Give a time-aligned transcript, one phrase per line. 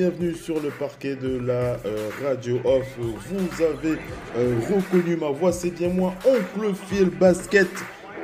[0.00, 2.86] Bienvenue sur le parquet de la euh, radio off.
[2.98, 3.98] Vous avez
[4.38, 7.68] euh, reconnu ma voix, c'est bien moi, Oncle Phil Basket.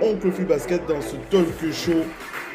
[0.00, 1.44] Oncle Phil Basket dans ce talk
[1.74, 2.02] show.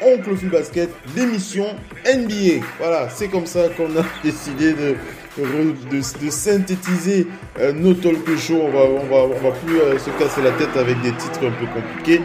[0.04, 1.66] Oncle Phil Basket, l'émission
[2.04, 2.66] NBA.
[2.80, 7.28] Voilà, c'est comme ça qu'on a décidé de, synthétiser
[7.60, 8.60] euh, nos talk shows.
[8.60, 12.20] On va, plus se casser la tête avec des titres un peu compliqués.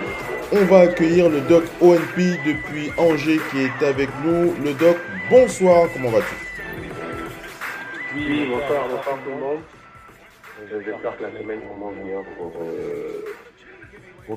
[0.52, 4.54] On va accueillir le doc ONP depuis Angers qui est avec nous.
[4.64, 4.98] Le doc,
[5.30, 6.36] bonsoir, comment vas-tu?
[8.14, 9.62] Oui, bonsoir, bonsoir tout le monde.
[10.70, 11.62] J'espère que la semaine
[12.04, 12.52] bien pour,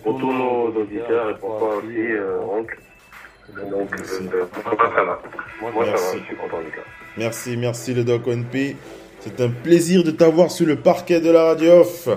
[0.00, 2.78] pour tous nos auditeurs et pour toi aussi, euh, oncle.
[3.54, 5.22] Donc, euh, moi, ça va.
[5.60, 6.18] Moi, ça va, Merci.
[6.18, 6.82] je suis content du cas.
[7.16, 8.76] Merci, merci le Doc ONP.
[9.20, 12.08] C'est un plaisir de t'avoir sur le parquet de la radio off,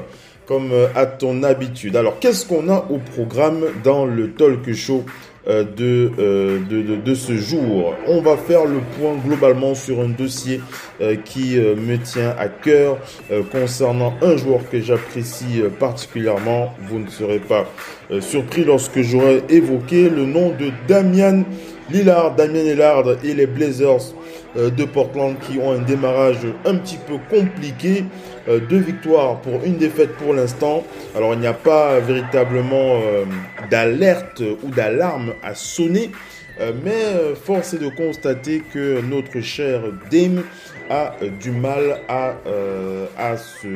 [0.46, 1.96] comme euh, à ton habitude.
[1.96, 6.96] Alors, qu'est-ce qu'on a au programme dans le talk show euh, de, euh, de, de,
[6.98, 10.62] de ce jour On va faire le point globalement sur un dossier
[11.00, 12.98] euh, qui euh, me tient à cœur
[13.32, 16.74] euh, concernant un joueur que j'apprécie euh, particulièrement.
[16.90, 17.66] Vous ne serez pas
[18.12, 21.44] euh, surpris lorsque j'aurai évoqué le nom de Damian
[21.90, 26.98] Lillard, Damien Lillard et les Blazers euh, de Portland qui ont un démarrage un petit
[26.98, 28.06] peu compliqué.
[28.48, 30.84] Euh, deux victoires pour une défaite pour l'instant.
[31.16, 33.26] Alors il n'y a pas véritablement euh,
[33.70, 36.12] d'alerte ou d'alarme à sonner.
[36.60, 40.42] Euh, mais euh, force est de constater que notre cher Dame
[40.90, 43.68] a euh, du mal à, euh, à se...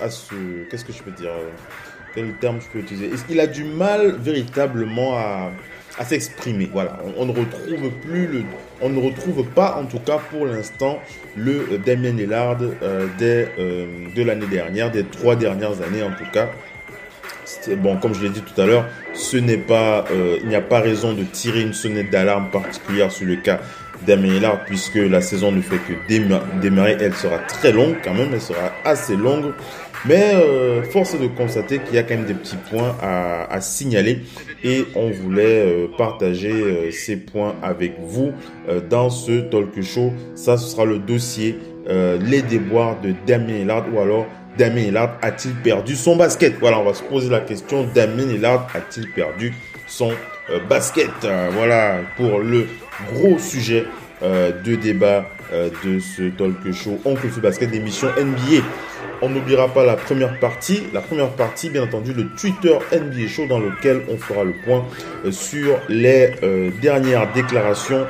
[0.00, 0.34] À se
[0.68, 1.30] Qu'est-ce que je peux dire?
[1.30, 1.50] Euh,
[2.14, 3.10] Quel terme je peux utiliser?
[3.28, 5.52] Il a du mal véritablement à,
[5.98, 6.68] à s'exprimer.
[6.72, 8.42] Voilà, on, ne retrouve plus le,
[8.80, 11.00] on ne retrouve pas, en tout cas pour l'instant,
[11.36, 16.30] le Damien Lillard euh, des, euh, de l'année dernière, des trois dernières années en tout
[16.32, 16.48] cas.
[17.78, 20.60] Bon, comme je l'ai dit tout à l'heure, ce n'est pas, euh, il n'y a
[20.60, 23.60] pas raison de tirer une sonnette d'alarme particulière sur le cas
[24.06, 26.96] Damien Lillard puisque la saison ne fait que déma- démarrer.
[27.00, 29.52] Elle sera très longue quand même, elle sera assez longue.
[30.04, 33.60] Mais euh, force est de constater qu'il y a quand même des petits points à,
[33.60, 34.20] signaler.
[34.62, 38.32] Et on voulait euh, partager euh, ces points avec vous
[38.90, 40.12] dans ce talk show.
[40.34, 41.58] Ça, ce sera le dossier
[41.88, 44.26] les déboires de Damien Lillard ou alors
[44.58, 46.54] Damien Lillard a-t-il perdu son basket?
[46.58, 47.86] Voilà, on va se poser la question.
[47.94, 49.54] Damien Lillard a-t-il perdu
[49.86, 50.10] son
[50.68, 51.12] basket?
[51.52, 52.66] Voilà pour le
[53.12, 53.84] gros sujet
[54.20, 56.98] de débat de ce talk show.
[57.04, 58.64] Oncle Foot Basket d'émission NBA.
[59.22, 60.82] On n'oubliera pas la première partie.
[60.92, 64.84] La première partie, bien entendu, le Twitter NBA Show dans lequel on fera le point
[65.24, 68.06] euh, sur les euh, dernières déclarations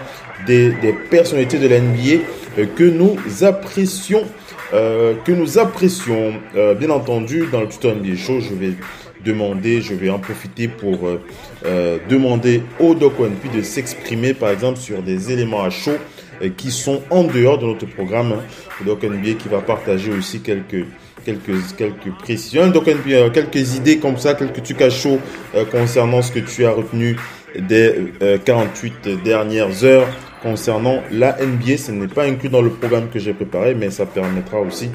[0.46, 0.72] des,
[1.10, 2.22] personnalités de la NBA
[2.58, 4.24] euh, que nous apprécions.
[4.72, 6.34] que nous apprécions.
[6.78, 8.72] Bien entendu, dans le Twitter NBA Show, je vais
[9.24, 11.08] demander, je vais en profiter pour
[12.08, 13.14] demander au Doc
[13.54, 15.98] de s'exprimer, par exemple, sur des éléments à chaud
[16.56, 18.36] qui sont en dehors de notre programme.
[18.84, 20.84] Doc NBA qui va partager aussi quelques
[21.24, 25.18] quelques quelques précisions, donc euh, quelques idées comme ça, quelques trucs à chaud
[25.54, 27.16] euh, concernant ce que tu as retenu
[27.58, 30.08] des euh, 48 dernières heures
[30.42, 31.78] concernant la NBA.
[31.78, 34.90] Ce n'est pas inclus dans le programme que j'ai préparé, mais ça permettra aussi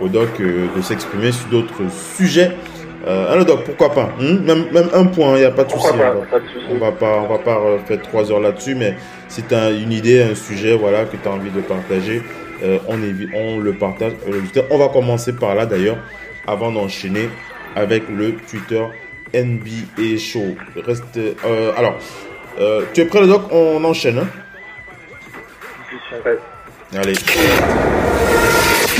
[0.00, 1.82] au doc euh, de s'exprimer sur d'autres
[2.16, 2.52] sujets.
[3.04, 4.38] Euh, alors doc, pourquoi pas hein?
[4.44, 5.88] Même, même un point, il n'y a pas de souci.
[5.88, 6.64] Pourquoi pas, on va- pas de souci.
[6.70, 8.94] On va pas, on va pas euh, faire trois heures là-dessus, mais
[9.28, 12.22] si tu as une idée, un sujet, voilà, que tu as envie de partager,
[12.62, 14.12] euh, on, le partage.
[14.30, 14.64] l'auditeur.
[14.70, 15.96] On va commencer par là d'ailleurs,
[16.46, 17.28] avant d'enchaîner
[17.74, 18.84] avec le Twitter
[19.34, 20.54] NBA Show.
[20.86, 21.96] Reste, euh, alors,
[22.60, 24.18] euh, tu es prêt le doc On enchaîne.
[24.18, 24.28] hein?
[26.94, 27.14] Allez.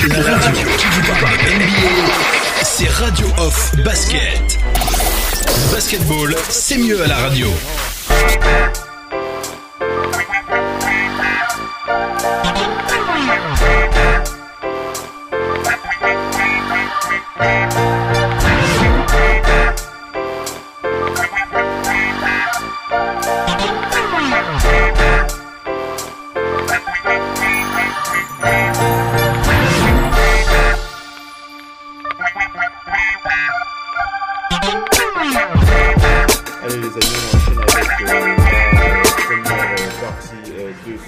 [0.08, 2.31] La radio qui vous parle NBA,
[2.82, 4.58] c'est Radio Off Basket.
[5.72, 7.48] Basketball, c'est mieux à la radio.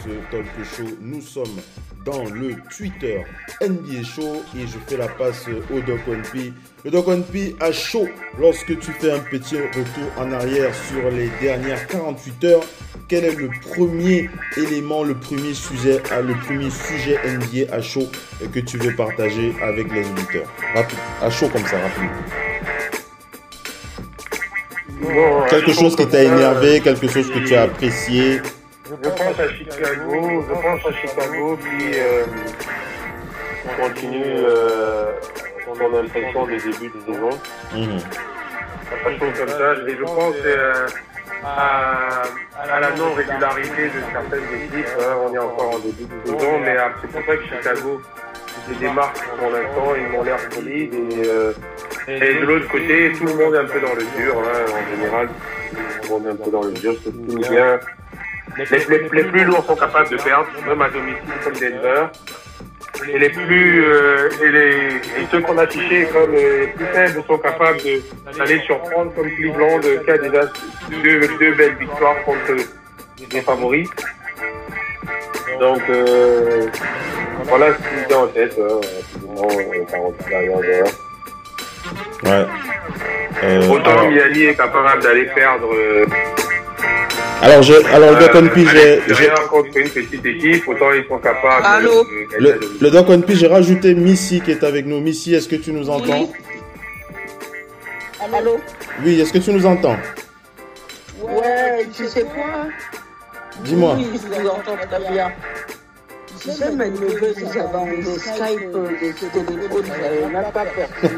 [0.05, 0.47] Ce talk
[0.77, 0.97] show.
[1.01, 1.61] Nous sommes
[2.05, 3.23] dans le Twitter
[3.63, 6.01] NBA Show et je fais la passe au Doc
[6.33, 6.53] P.
[6.85, 8.09] Le Doc P a chaud
[8.39, 12.65] lorsque tu fais un petit retour en arrière sur les dernières 48 heures.
[13.09, 18.09] Quel est le premier élément, le premier sujet, euh, le premier sujet NBA à chaud
[18.43, 20.51] euh, que tu veux partager avec les auditeurs?
[20.75, 22.11] Rapide, à chaud comme ça, rapide.
[25.03, 28.41] Bon, Quelque chose qui t'a énervé, quelque chose que tu as apprécié?
[28.87, 32.25] Je pense à Chicago, je pense à Chicago qui euh,
[33.81, 35.13] continue euh,
[35.65, 37.31] son impression des débuts de saison.
[39.03, 39.73] Choses comme ça.
[39.89, 40.87] Et je pense euh,
[41.45, 42.23] à,
[42.61, 44.87] à la non-régularité de certaines équipes.
[45.01, 45.17] hein.
[45.29, 48.03] On est encore en début de saison, mais euh, c'est pour ça que Chicago
[48.69, 49.95] se démarque pour l'instant.
[49.97, 50.95] Ils m'ont l'air solides.
[50.95, 51.53] Et, euh,
[52.09, 54.35] et de l'autre côté, tout le monde est un peu dans le dur.
[54.39, 55.29] hein, en général,
[55.71, 56.95] tout le monde est un peu dans le dur.
[57.03, 57.81] C'est tout bien.
[58.57, 62.07] Les, les- les plus lourds sont capables de perdre, même à domicile comme Denver.
[63.13, 67.23] Et les plus euh, et, les, et ceux qu'on a affichés comme les plus faibles
[67.27, 67.79] sont capables
[68.39, 70.41] d'aller surprendre comme Cleveland qui a déjà
[71.03, 72.55] deux, deux belles victoires contre
[73.29, 73.89] des favoris.
[75.61, 76.67] Donc euh,
[77.45, 78.59] voilà ce qui vient en tête.
[78.61, 78.81] Hein,
[79.35, 80.93] rapidement, euh, 48 dernières heures.
[82.25, 82.47] Ouais.
[83.43, 86.07] Euh, Autant Miami est capable d'aller perdre euh,
[87.43, 90.93] alors, je, alors le Doc euh, Onpi, à j'ai, j'ai- contre une petite équipe, autant
[90.93, 94.87] ils sont capables Allô de, le, le Doc Onpi, j'ai rajouté Missy qui est avec
[94.87, 95.01] nous.
[95.01, 96.31] Missy, est-ce que tu nous entends?
[98.33, 98.59] Allô?
[99.05, 99.97] Oui, est-ce que tu nous entends?
[101.23, 102.67] Ouais, tu sais quoi?
[103.63, 103.95] Dis-moi.
[103.97, 105.33] Oui, je vous entends très bien.
[106.45, 109.13] Tu sais, mes neveux, ils avaient enlevé Skype euh, de
[109.47, 111.09] téléphone, j'avais même pas perçu.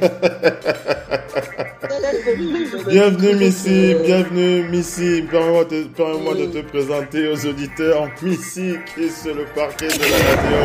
[2.88, 5.22] Bienvenue Missy, bienvenue Missy.
[5.28, 9.98] Permets-moi de, permets-moi de te présenter aux auditeurs Missy qui est sur le parquet de
[9.98, 10.58] la radio.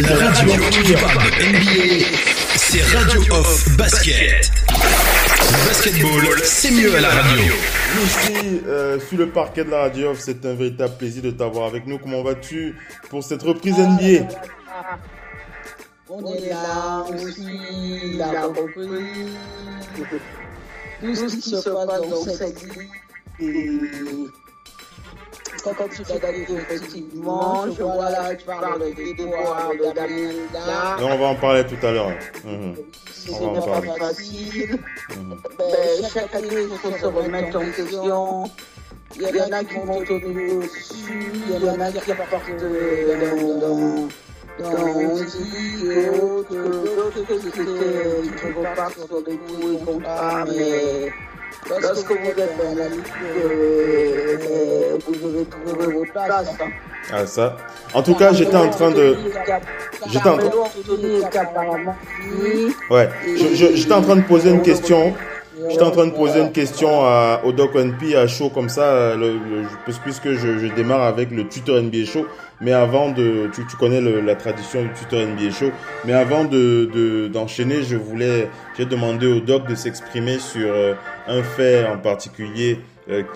[0.00, 2.06] La radio qui parle de NBA,
[2.56, 4.63] c'est Radio Off Basket.
[5.64, 7.54] Basketball, c'est mieux à la radio.
[7.96, 11.86] Missy, euh, sur le parquet de la radio, c'est un véritable plaisir de t'avoir avec
[11.86, 11.98] nous.
[11.98, 12.76] Comment vas-tu
[13.08, 14.28] pour cette reprise NBA
[16.10, 19.30] On est là aussi, la reprise.
[21.00, 22.62] Tout ce qui se passe dans cette
[23.40, 24.28] vie.
[25.64, 30.96] Comme tu effectivement, je vois là, tu parles des déboires de Damien là.
[31.00, 32.12] Et on va en parler tout à l'heure.
[32.44, 32.76] Mhm.
[33.40, 34.78] On n'est pas facile.
[35.16, 35.38] Mhm.
[35.58, 38.44] Ben, chaque année, il faut se remettre en question.
[39.16, 44.08] Il y en a qui montent au-dessus, il y en a qui repartent dans, dans,
[44.60, 45.88] on dit
[46.20, 51.12] autres, d'autres qui, étaient- qui repartent sur des coups et contrats, mais
[51.80, 53.02] lorsque vous êtes dans la ligue,
[57.12, 57.56] Ah, ça.
[57.92, 59.16] En tout cas, j'étais en train de.
[60.08, 60.50] J'étais en train-.
[62.90, 63.08] Ouais.
[63.36, 65.14] J'étais en train de poser une question.
[65.70, 68.82] J'étais en train de poser une question à, au Doc NP à chaud comme ça,
[68.82, 69.64] euh,
[70.02, 72.26] puisque je, démarre avec le tuteur NBA show.
[72.60, 75.70] Mais avant de, tu, connais la tradition du tuteur NBA show.
[76.04, 80.94] Mais avant de de- d'enchaîner, je voulais, j'ai demandé au Doc de s'exprimer sur euh,
[81.28, 82.80] un fait en particulier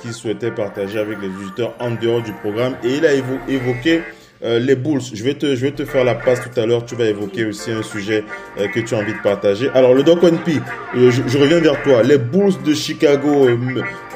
[0.01, 2.75] qu'il souhaitait partager avec les auditeurs en dehors du programme.
[2.85, 4.03] Et il a évo- évoqué
[4.45, 5.01] euh, les Bulls.
[5.13, 6.85] Je vais te, je vais te faire la passe tout à l'heure.
[6.87, 8.25] Tu vas évoquer aussi un sujet
[8.59, 9.69] euh, que tu as envie de partager.
[9.75, 10.53] Alors le Doc One P,
[10.97, 12.03] euh, je, je reviens vers toi.
[12.03, 13.57] Les Bulls de Chicago, euh,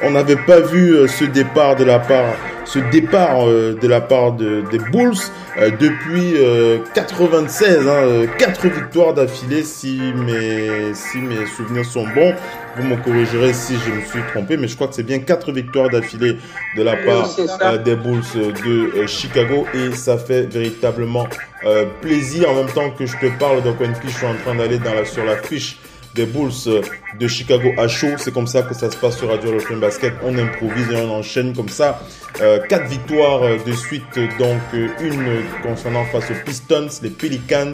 [0.01, 2.33] on n'avait pas vu euh, ce départ de la part,
[2.65, 5.11] ce départ euh, de la part de, des Bulls
[5.59, 7.79] euh, depuis euh, 96.
[7.85, 12.33] Hein, euh, quatre victoires d'affilée, si mes, si mes souvenirs sont bons.
[12.75, 15.51] Vous me corrigerez si je me suis trompé, mais je crois que c'est bien quatre
[15.51, 16.37] victoires d'affilée
[16.75, 17.29] de la part
[17.61, 21.27] euh, des Bulls de euh, Chicago et ça fait véritablement
[21.65, 24.55] euh, plaisir en même temps que je te parle de P, je suis en train
[24.55, 25.77] d'aller dans la, sur la fiche
[26.13, 26.81] des Bulls euh,
[27.19, 28.15] de Chicago à chaud.
[28.17, 30.13] C'est comme ça que ça se passe sur Radio Open Basket.
[30.23, 32.01] On improvise et on enchaîne comme ça.
[32.41, 37.73] Euh, quatre victoires euh, de suite, donc euh, une concernant face aux Pistons, les Pelicans,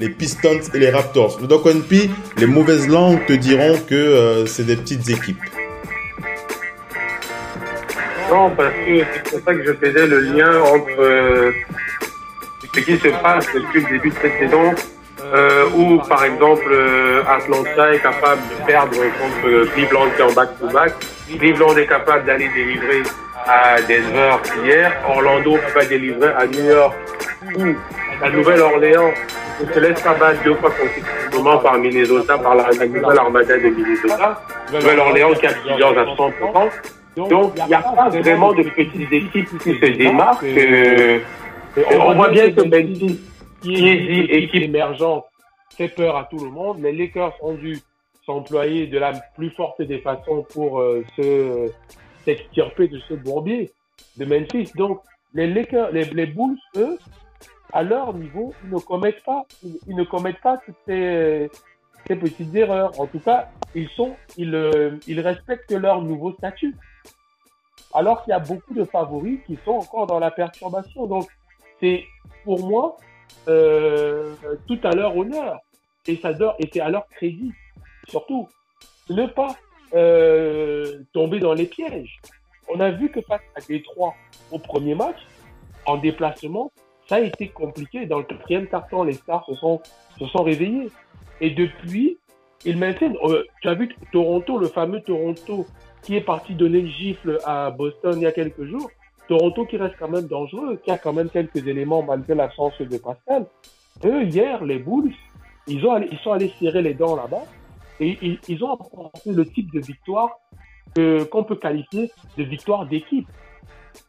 [0.00, 1.38] les Pistons et les Raptors.
[1.40, 5.42] Le Doc P, les mauvaises langues te diront que euh, c'est des petites équipes.
[8.30, 11.52] Non, parce que c'est pour ça que je faisais le lien entre euh,
[12.74, 14.54] ce qui se passe depuis le début de cette
[15.34, 16.72] euh, où par exemple
[17.26, 20.92] Atlanta est capable de perdre contre Cleveland qui est en back-to-back.
[21.38, 23.02] Cleveland est capable d'aller délivrer
[23.46, 24.92] à Denver hier.
[25.08, 26.94] Orlando peut pas délivrer à New York
[27.56, 27.74] ou
[28.22, 29.12] la Nouvelle-Orléans
[29.64, 33.68] ne se laisse pas battre deux fois consécutivement par Minnesota, par la, nouvelle armada de
[33.68, 34.40] Minnesota.
[34.72, 36.70] Nouvelle-Orléans qui a plusieurs à 100%.
[37.16, 40.44] Donc, il n'y a pas vraiment de petites équipes qui se démarquent.
[40.44, 41.20] euh,
[42.00, 43.20] on voit bien que Memphis,
[43.62, 45.24] qui est équipe émergente,
[45.76, 46.80] fait peur à tout le monde.
[46.80, 47.78] Les Lakers ont dû
[48.24, 51.70] s'employer de la plus forte des façons pour euh, se
[52.24, 53.70] s'extirper de ce bourbier
[54.16, 54.70] de Memphis.
[54.76, 55.00] Donc,
[55.34, 56.98] les Lakers, les, les Bulls, eux,
[57.72, 61.50] à leur niveau, ils ne commettent pas, ils, ne commettent pas ces,
[62.06, 62.98] petites erreurs.
[62.98, 66.74] En tout cas, ils sont, euh, ils respectent leur nouveau statut.
[67.92, 71.06] Alors qu'il y a beaucoup de favoris qui sont encore dans la perturbation.
[71.06, 71.28] Donc,
[71.80, 72.04] c'est
[72.44, 72.96] pour moi
[73.48, 74.34] euh,
[74.66, 75.60] tout à leur honneur
[76.06, 77.52] et ça et à leur crédit
[78.08, 78.48] surtout
[79.10, 79.56] ne pas
[79.94, 82.18] euh, tomber dans les pièges.
[82.68, 84.14] On a vu que face à Détroit
[84.50, 85.16] au premier match,
[85.86, 86.70] en déplacement,
[87.08, 88.06] ça a été compliqué.
[88.06, 89.80] Dans le quatrième carton, les stars se sont,
[90.18, 90.90] se sont réveillés.
[91.40, 92.18] Et depuis,
[92.64, 93.16] ils maintiennent.
[93.24, 95.66] euh, tu as vu Toronto, le fameux Toronto,
[96.02, 98.90] qui est parti donner une gifle à Boston il y a quelques jours.
[99.26, 102.98] Toronto qui reste quand même dangereux, qui a quand même quelques éléments malgré l'absence de
[102.98, 103.46] Pascal.
[104.04, 105.12] Eux, hier, les Bulls,
[105.66, 107.42] ils, ont, ils sont allés serrer les dents là-bas
[108.00, 110.30] et ils, ont apporté le type de victoire
[110.94, 113.28] qu'on peut qualifier de victoire d'équipe.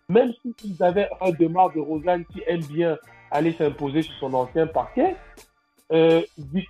[0.10, 2.98] Même s'ils avaient un Demar de Rosanne qui aime bien
[3.32, 5.16] aller s'imposer sur son ancien parquet,
[5.92, 6.22] euh,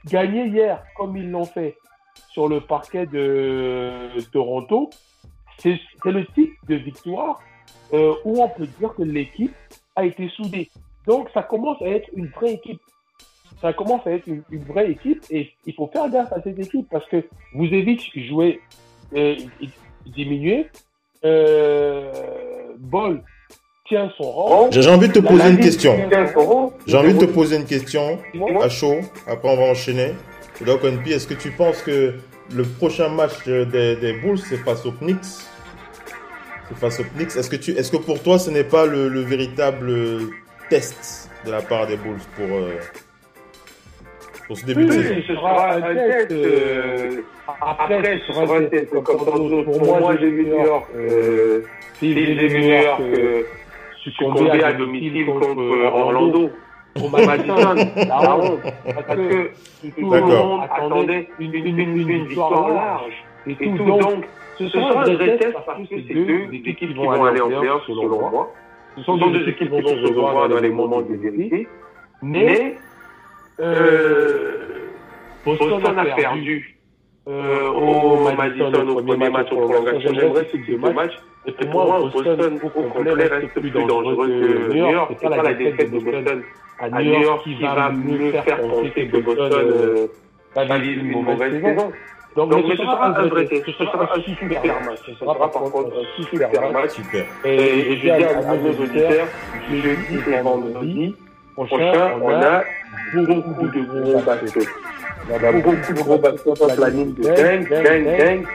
[0.06, 1.78] gagner hier comme ils l'ont fait
[2.32, 4.90] sur le parquet de Toronto,
[5.58, 7.42] c'est le type de victoire
[7.94, 9.56] euh, où on peut dire que l'équipe
[9.96, 10.70] a été soudée.
[11.08, 12.82] Donc ça commence à être une vraie équipe.
[13.62, 16.88] Ça commence à être une, vraie équipe et il faut faire gaffe à cette équipe
[16.90, 17.18] parce que
[19.16, 19.70] euh, il-
[20.06, 20.70] il diminuait,
[21.26, 22.12] euh,
[22.80, 23.22] Ball
[23.88, 24.70] tient son rang.
[24.72, 25.98] J'ai envie de te poser la une question.
[26.88, 28.20] J'ai envie de te poser une question
[28.62, 29.00] à chaud.
[29.28, 30.14] Après, on va enchaîner.
[30.66, 32.16] Donc, NP, est-ce que tu penses que
[32.54, 35.18] le prochain match des, des Bulls, c'est face aux Knicks?
[35.24, 37.36] C'est face aux Knicks.
[37.36, 40.20] Est-ce que, tu, est-ce que pour toi, ce n'est pas le, le véritable
[40.70, 42.74] test de la part des Bulls pour, euh,
[44.50, 45.24] pour ce début de Oui, saison oui.
[45.28, 46.32] ce sera un test.
[46.32, 48.90] euh, Après, Après, ce sera un test.
[48.90, 49.64] Comme tant d'autres.
[49.64, 50.88] Pour moi, j'ai vu New York.
[50.96, 51.62] euh,
[51.94, 53.44] S'ils j'ai vu New York euh,
[54.04, 56.50] succomber à domicile contre euh, Orlando.
[57.00, 57.56] au Madison.
[57.56, 59.52] Parce que
[59.96, 63.14] tout le monde attendait une, une, une, une victoire large.
[63.46, 64.24] et Et tout, tout, donc, donc,
[64.58, 67.48] ce ce sera un vrai test parce que c'est deux équipes qui vont aller en
[67.50, 68.52] playoff selon moi.
[68.96, 71.68] Ce Ce sont deux équipes qui vont se revoir dans les moments de vérité.
[72.22, 72.76] Mais
[73.60, 74.90] euh,
[75.46, 76.76] Boston a perdu
[77.28, 80.14] euh, au Madison au premier match en prolongation.
[80.14, 81.14] J'aimerais ce type de match.
[81.46, 85.16] Et pour moi, Boston au complet reste plus dangereux que New York.
[85.22, 86.42] C'est pas la défaite de Boston
[86.80, 90.08] à New York qui va mieux faire penser que Boston euh,
[90.56, 91.92] va vivre une mauvaise saison.
[92.36, 93.66] Donc, Donc, mais ce sera un vrai test.
[93.66, 95.00] Ce sera un super match.
[95.06, 96.92] Ce sera par contre un super match.
[96.92, 97.26] Super.
[97.44, 99.28] Et, et je dis à, à nos auditeurs,
[99.72, 101.16] jeudi et vendredi
[101.66, 102.64] prochain, on a
[103.14, 104.20] beaucoup de gros
[105.32, 108.46] a beaucoup de gros baskets en planning de dingue, dingue, dingue.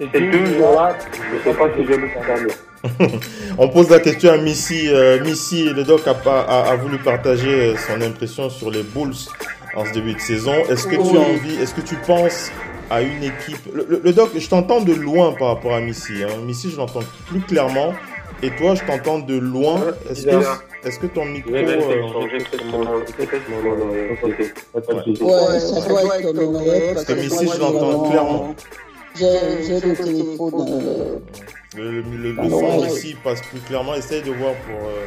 [0.00, 2.54] Ces deux jours-là, je ne sais pas si je vais me dormir.
[3.58, 4.88] On pose la question à Missy.
[4.90, 9.12] Euh, Missy, le doc a, pas- a, a voulu partager son impression sur les Bulls
[9.76, 10.54] en ce début de saison.
[10.70, 12.50] Est-ce que tu as envie, est-ce que tu penses
[12.90, 13.58] à une équipe?
[13.74, 16.22] Le, le- le doc, je t'entends de loin par rapport à Missy.
[16.24, 16.28] Hein.
[16.46, 17.92] Missy, je l'entends plus clairement.
[18.42, 19.80] Et toi, je t'entends de loin.
[20.10, 21.50] Est-ce que, est-ce que ton micro...
[21.50, 21.80] Je vais même
[22.12, 24.52] changer peut-être mon peut-être mon côté.
[25.22, 26.94] Ouais, ça doit être ton oreille.
[26.94, 28.54] Parce que moi, je l'entends clairement.
[29.16, 29.26] J'ai
[29.80, 30.66] le téléphone.
[30.86, 31.16] euh,
[31.76, 32.86] Le, le, le- le Ah, son ouais.
[32.88, 33.94] ici passe plus clairement.
[33.94, 35.06] Essaye de voir pour, euh,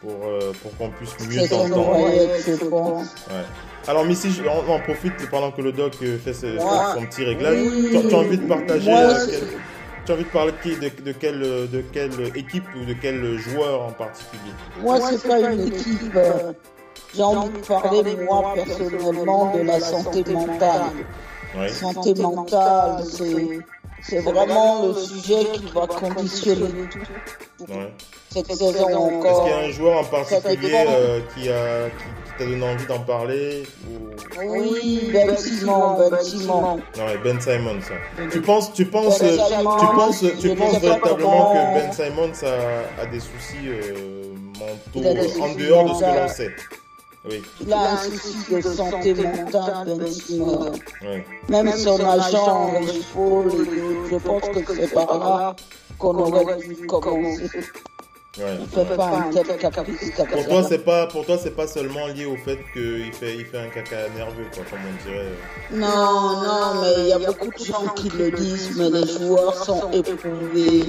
[0.00, 1.98] pour, euh, pour qu'on puisse mieux t'entendre.
[1.98, 3.44] Ouais.
[3.88, 7.06] Alors, Missy, je- on, on en profite pendant que le doc fait ses- Moi- son
[7.06, 7.56] petit réglage.
[7.60, 7.88] Oui.
[8.08, 9.40] Tu, as envie de partager Moi, quel-
[10.04, 12.94] Tu as envie de parler de, qui, de, de, quelle, de quelle équipe ou de
[13.00, 14.52] quel joueur en particulier?
[14.80, 16.16] Moi, c'est pas une équipe.
[16.16, 16.52] euh,
[17.14, 20.82] J'ai envie de parler, moi, personnellement, de la santé mentale.
[21.56, 21.68] Ouais.
[21.68, 23.58] Santé mentale, c'est.
[24.04, 26.98] C'est vraiment le sujet qui va conditionner tout.
[27.72, 27.92] ouais.
[28.30, 29.44] Cette saison Est-ce encore.
[29.44, 32.04] qu'il y a un joueur en particulier euh, qui a qui
[32.38, 34.10] t'a donné envie d'en parler ou...
[34.44, 36.62] Oui, Ben Simon, Ben Simon.
[36.76, 37.80] Non, Ben Simons.
[37.82, 37.94] ça.
[38.30, 43.06] Tu penses, tu penses, Ben tu penses, tu penses véritablement que Ben Simons a, a
[43.06, 44.24] des soucis euh,
[44.94, 46.54] Il des mentaux en dehors de ce que l'on sait.
[47.24, 50.72] Oui, Il a un souci de santé mentale, Ben Simon.
[51.02, 51.22] oui.
[51.48, 53.64] Même son agent, et d'autres,
[54.10, 55.56] je pense que c'est par là
[55.98, 57.48] qu'on aurait dû commencer.
[58.38, 58.58] Ouais.
[58.72, 62.58] Fait pas un Pour toi, c'est pas, pour toi, c'est pas seulement lié au fait
[62.72, 65.32] qu'il fait, il fait un caca nerveux, quoi, comme on dirait.
[65.70, 69.62] Non, non, mais il y a beaucoup de gens qui le disent, mais les joueurs
[69.62, 70.84] sont éprouvés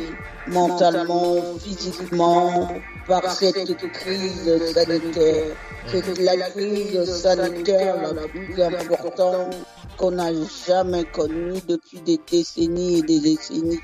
[0.48, 2.72] mentalement, physiquement,
[3.08, 5.56] par cette crise sanitaire.
[5.88, 9.54] C'est la crise sanitaire la plus importante
[9.98, 10.32] qu'on n'a
[10.66, 13.82] jamais connue depuis des décennies et des décennies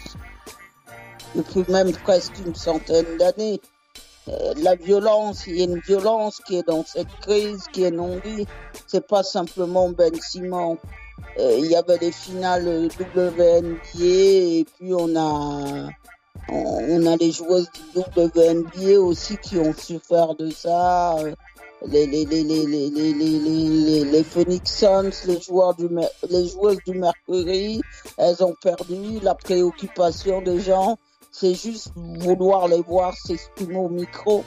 [1.36, 3.62] depuis même presque une centaine d'années.
[4.28, 7.92] Euh, la violence, il y a une violence qui est dans cette crise, qui est
[7.92, 8.50] non dite.
[8.88, 10.78] C'est pas simplement Ben Simon.
[11.38, 15.90] Euh, il y avait les finales WNBA et puis on a
[16.52, 21.16] on a les joueuses du WNBA aussi qui ont souffert de ça.
[21.86, 25.88] Les, les, les, les, les, les, les, les Phoenix Suns, les, joueurs du,
[26.30, 27.82] les joueuses du Mercury,
[28.18, 30.98] elles ont perdu la préoccupation des gens
[31.40, 34.44] c'est juste vouloir les voir s'exprimer au micro.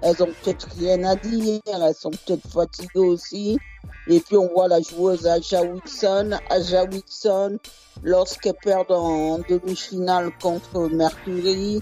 [0.00, 3.58] Elles ont peut-être rien à dire, elles sont peut-être fatiguées aussi.
[4.06, 6.38] Et puis on voit la joueuse Aja Wilson.
[6.48, 7.58] Aja Wilson,
[8.04, 11.80] lorsqu'elle perd en demi-finale contre Mercury,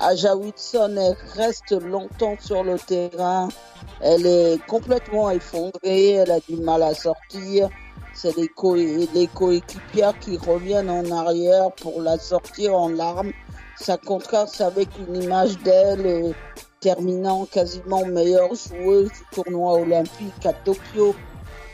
[0.00, 3.48] Aja Wilson elle reste longtemps sur le terrain.
[4.02, 7.70] Elle est complètement effondrée, elle a du mal à sortir.
[8.12, 13.32] C'est les, co les coéquipières qui reviennent en arrière pour la sortir en larmes.
[13.76, 16.32] Ça contraste avec une image d'elle euh,
[16.80, 21.14] terminant quasiment meilleure joueuse du tournoi olympique à Tokyo.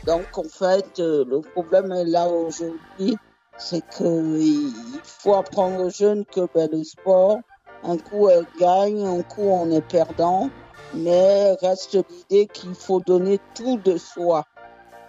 [0.05, 3.17] Donc en fait, euh, le problème est là aujourd'hui,
[3.57, 7.37] c'est qu'il faut apprendre aux jeunes que ben, le sport,
[7.83, 10.49] un coup elle gagne, un coup on est perdant,
[10.95, 14.45] mais reste l'idée qu'il faut donner tout de soi.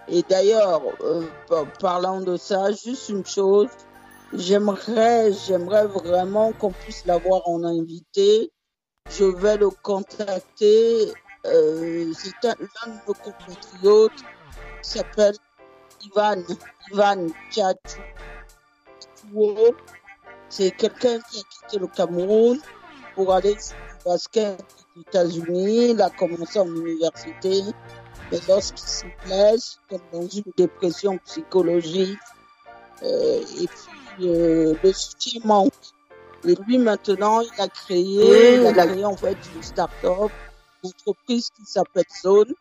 [0.07, 3.69] Et d'ailleurs, euh, par- parlant de ça, juste une chose,
[4.33, 8.51] j'aimerais, j'aimerais vraiment qu'on puisse l'avoir en invité.
[9.09, 11.11] Je vais le contacter.
[11.45, 14.11] Euh, c'est un- l'un de nos compatriotes
[14.81, 15.35] qui s'appelle
[16.05, 16.41] Ivan,
[16.91, 17.27] Ivan.
[20.49, 22.59] C'est quelqu'un qui a quitté le Cameroun
[23.15, 24.63] pour aller sur le basket
[24.95, 25.91] aux États-Unis.
[25.91, 27.61] Il a commencé en université.
[28.31, 32.17] Mais lorsqu'il se blesse, comme dans une dépression psychologique,
[33.03, 35.73] euh, et puis euh, le soutien manque.
[36.45, 40.31] Et lui maintenant, il a créé, il a créé en fait une start-up,
[40.83, 42.53] une entreprise qui s'appelle Zone,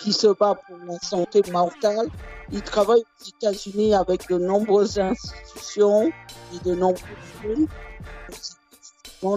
[0.00, 2.08] qui se bat pour la santé mentale.
[2.50, 6.10] Il travaille aux États-Unis avec de nombreuses institutions
[6.54, 7.00] et de nombreux
[7.42, 7.68] jeunes,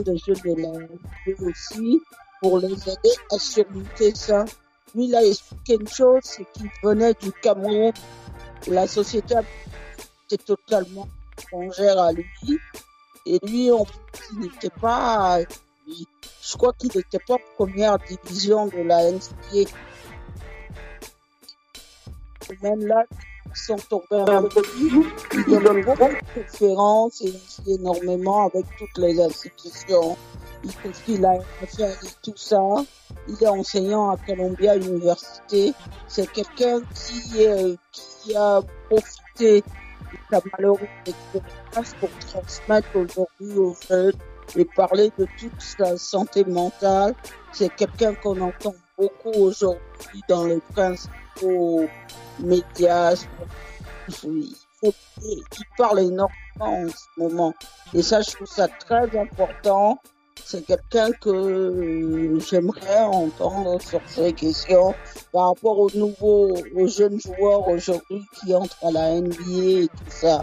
[0.03, 2.01] des jeunes de la vie aussi,
[2.41, 4.45] pour les aider à surmonter ça.
[4.95, 7.91] Lui, il a expliqué une chose, c'est qu'il venait du Cameroun.
[8.67, 9.35] La société
[10.29, 12.59] était totalement étrangère à lui.
[13.25, 13.69] Et lui,
[14.11, 15.39] plus, il n'était pas,
[15.87, 19.69] je crois qu'il n'était pas première division de la NCA.
[22.61, 23.05] Même là,
[23.53, 24.61] qui sont tombés un peu
[25.33, 30.17] Il donne beaucoup de conférences et il fait énormément avec toutes les institutions.
[30.63, 30.71] Il
[31.05, 32.61] qu'il a fait et tout ça.
[33.27, 35.73] Il est enseignant à Columbia Université.
[36.07, 39.63] C'est quelqu'un qui, euh, qui a profité
[40.29, 44.13] sa malheureuse expérience pour transmettre aujourd'hui aux jeunes
[44.55, 47.13] et parler de toute sa santé mentale.
[47.51, 51.85] C'est quelqu'un qu'on entend beaucoup aujourd'hui dans les principaux
[52.39, 53.15] médias.
[54.09, 55.43] Faut- il
[55.77, 57.53] parle énormément en ce moment.
[57.93, 59.97] Et ça, je trouve ça très important.
[60.45, 64.93] C'est quelqu'un que euh, j'aimerais entendre sur ces questions
[65.31, 70.11] par rapport aux nouveaux, aux jeunes joueurs aujourd'hui qui entrent à la NBA et tout
[70.11, 70.41] ça.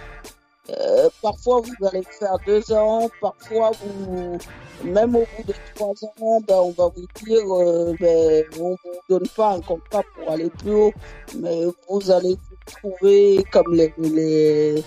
[0.70, 4.38] Euh, parfois, vous allez faire deux ans, parfois, vous,
[4.84, 8.98] même au bout de trois ans, ben, on va vous dire, euh, ben, on vous
[9.08, 10.92] donne pas un contrat pour aller plus haut,
[11.38, 14.84] mais vous allez vous trouver comme les-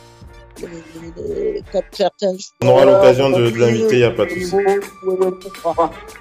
[1.71, 4.55] comme certains On aura l'occasion de- de qui, l'inviter, y a pas de souci.
[4.55, 4.79] il.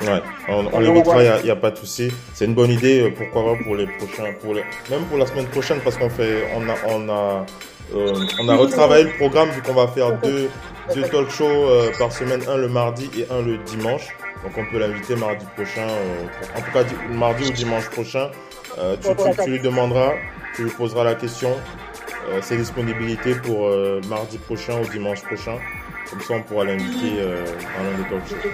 [0.09, 2.11] Ouais, on, on l'écoutera, il n'y a, pas de souci.
[2.35, 5.27] C'est une bonne idée, euh, pourquoi pas pour les prochains, pour les, même pour la
[5.27, 7.47] semaine prochaine, parce qu'on fait, on a, on a,
[7.95, 10.49] euh, on a retravaillé le programme vu qu'on va faire deux,
[10.95, 14.09] deux talk shows euh, par semaine, un le mardi et un le dimanche.
[14.42, 17.88] Donc on peut l'inviter mardi prochain, euh, pour- en tout cas di- mardi ou dimanche
[17.90, 18.31] prochain.
[18.79, 20.12] Euh, tu, tu, tu lui demanderas,
[20.57, 21.91] tu lui poseras la question, euh,
[22.43, 25.59] ses disponibilités pour euh, mardi prochain ou dimanche prochain.
[26.11, 28.51] Comme ça, on pourra l'inviter euh, dans l'un des talk shows.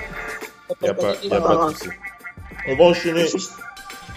[0.81, 1.89] Il n'y a pas, y a pas de souci.
[2.69, 3.25] On va enchaîner.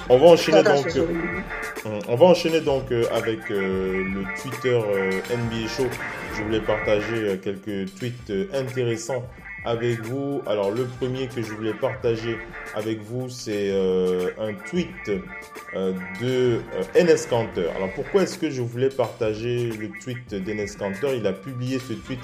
[0.09, 0.85] On va enchaîner donc.
[0.97, 5.87] euh, on va enchaîner donc euh, avec euh, le Twitter euh, NBA Show.
[6.35, 9.23] Je voulais partager euh, quelques tweets euh, intéressants
[9.65, 10.41] avec vous.
[10.47, 12.37] Alors le premier que je voulais partager
[12.75, 14.87] avec vous, c'est euh, un tweet
[15.73, 17.69] euh, de euh, NS Counter.
[17.75, 21.93] Alors pourquoi est-ce que je voulais partager le tweet d'NS Counter Il a publié ce
[21.93, 22.19] tweet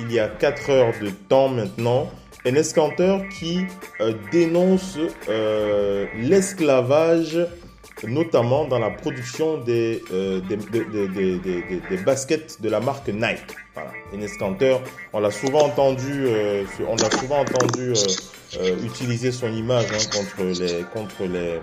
[0.00, 2.10] il y a 4 heures de temps maintenant.
[2.44, 3.64] NS Counter qui
[4.00, 4.98] euh, dénonce
[6.18, 7.38] l'esclavage
[8.06, 13.56] notamment dans la production des, euh, des, des, des, baskets de la marque Nike.
[13.74, 13.90] Voilà.
[15.12, 17.94] On l'a souvent entendu, euh, on l'a souvent entendu euh,
[18.60, 21.60] euh, utiliser son image hein, contre les contre les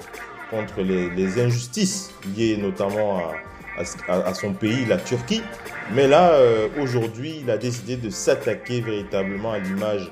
[0.50, 3.22] contre les, injustices liées notamment
[4.10, 5.42] à, son pays, la Turquie.
[5.94, 6.38] Mais là,
[6.78, 10.12] aujourd'hui, il a décidé de s'attaquer véritablement à l'image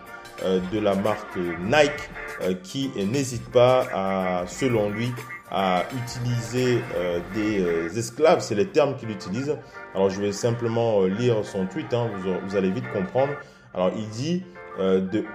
[0.72, 5.12] de la marque Nike, qui n'hésite pas à, selon lui,
[5.52, 9.58] à utiliser euh, des euh, esclaves, c'est les termes qu'il utilise.
[9.96, 12.10] Alors je vais simplement euh, lire son tweet, hein,
[12.48, 13.34] vous, allez vite comprendre.
[13.74, 14.44] Alors il dit
[14.78, 15.26] the,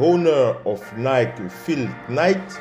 [0.00, 2.60] owner of Nike, Phil Knight,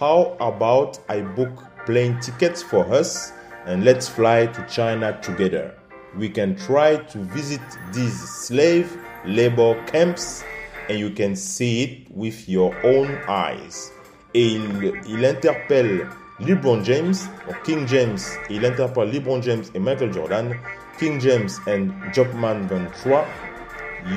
[0.00, 3.32] how about I book plane tickets for us
[3.66, 5.74] and let's fly to China together?
[6.18, 7.60] We can try to visit
[7.92, 10.42] these slave labor camps
[10.88, 13.92] and you can see it with your own eyes.
[14.34, 14.60] Et
[15.06, 16.06] il interpelle
[16.40, 17.14] LeBron James,
[17.48, 20.54] ou King James, il interpelle LeBron James et Michael Jordan,
[20.98, 23.24] King James and Jobman 23,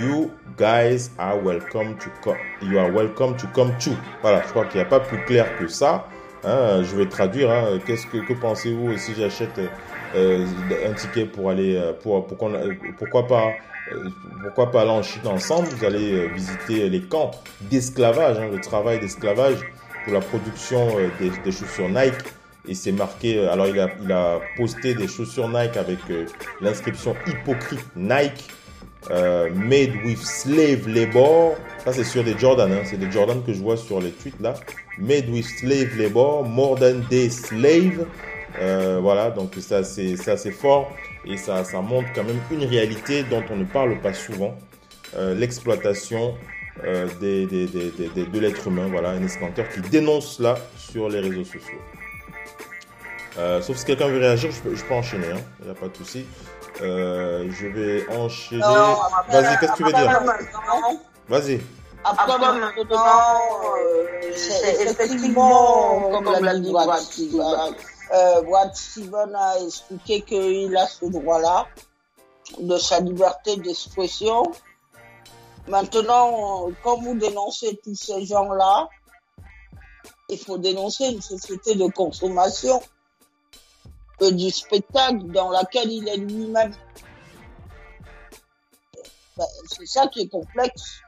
[0.02, 3.96] you guys are welcome to come, you are welcome to come too.
[4.22, 6.08] Voilà, je crois qu'il n'y a pas plus clair que ça.
[6.46, 7.50] Hein, je vais traduire.
[7.52, 9.60] Hein, Qu'est-ce que, que pensez-vous si j'achète
[10.16, 10.46] euh,
[10.86, 13.52] un ticket pour aller, euh, pour, euh, pourquoi pas,
[14.44, 15.70] pourquoi pas aller en Chine ensemble?
[15.70, 17.32] Vous allez visiter les camps
[17.62, 19.60] d'esclavage, hein, le travail d'esclavage
[20.04, 22.14] pour la production euh, des, chaussures Nike.
[22.68, 26.26] Et c'est marqué, euh, alors il a, posté des chaussures Nike avec euh,
[26.62, 28.50] l'inscription hypocrite Nike,
[29.10, 31.56] made with slave labor.
[31.84, 34.40] Ça c'est sur des Jordan, hein, c'est des Jordan que je vois sur les tweets
[34.40, 34.54] là.
[34.98, 38.06] Made with slave labor, more than day slave.
[39.02, 40.90] Voilà, donc ça c'est c'est fort
[41.26, 44.56] et ça ça montre quand même une réalité dont on ne parle pas souvent,
[45.36, 46.36] l'exploitation
[46.84, 48.88] euh, des, des, des, des- des- de l'être humain.
[48.90, 51.80] Voilà, un escanteur qui dénonce cela sur les réseaux sociaux.
[53.38, 55.42] Euh, sauf si quelqu'un veut réagir, je peux, je peux enchaîner, hein.
[55.60, 56.26] il n'y a pas de souci.
[56.82, 58.62] Euh, je vais enchaîner.
[58.62, 60.22] Vas-y, qu'est-ce que tu veux dire?
[61.28, 61.60] Vas-y.
[62.06, 62.60] Après, maintenant,
[63.78, 67.76] euh, c'est effectivement, comme l'a dit Brad Steven,
[68.14, 71.66] euh, Brad Steven a expliqué qu'il a ce droit-là
[72.60, 74.44] de sa liberté d'expression.
[75.68, 78.90] Maintenant, quand vous dénoncez tous ces gens-là,
[80.30, 82.82] il faut dénoncer une société de consommation
[84.22, 86.74] euh, du spectacle dans laquelle il est lui-même.
[89.38, 91.02] Ben, C'est ça qui est complexe.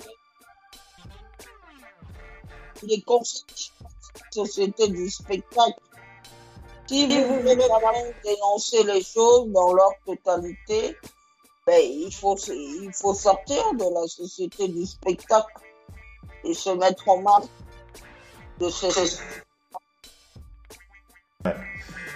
[2.84, 5.80] Il est la société du spectacle
[6.88, 10.98] Si vous voulez vraiment dénoncer les choses dans leur totalité,
[11.65, 15.54] ben, il, faut, il faut sortir de la société du spectacle
[16.43, 17.47] et se mettre en marche.
[18.58, 18.89] De ces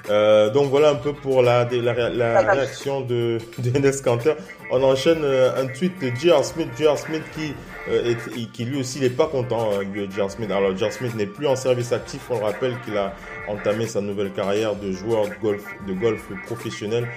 [0.09, 4.33] Euh, donc voilà un peu pour la, la, ré- la réaction de, de Enes Kanter.
[4.71, 6.43] On enchaîne euh, un tweet de J.R.
[6.43, 6.97] Smith, J.R.
[6.97, 7.53] Smith qui,
[7.89, 9.83] euh, est, qui lui aussi n'est pas content euh,
[10.15, 10.31] J.R.
[10.31, 10.49] Smith.
[10.51, 10.91] Alors J.R.
[10.91, 12.21] Smith n'est plus en service actif.
[12.29, 13.13] On le rappelle qu'il a
[13.47, 17.07] entamé sa nouvelle carrière de joueur de golf, de golf professionnel.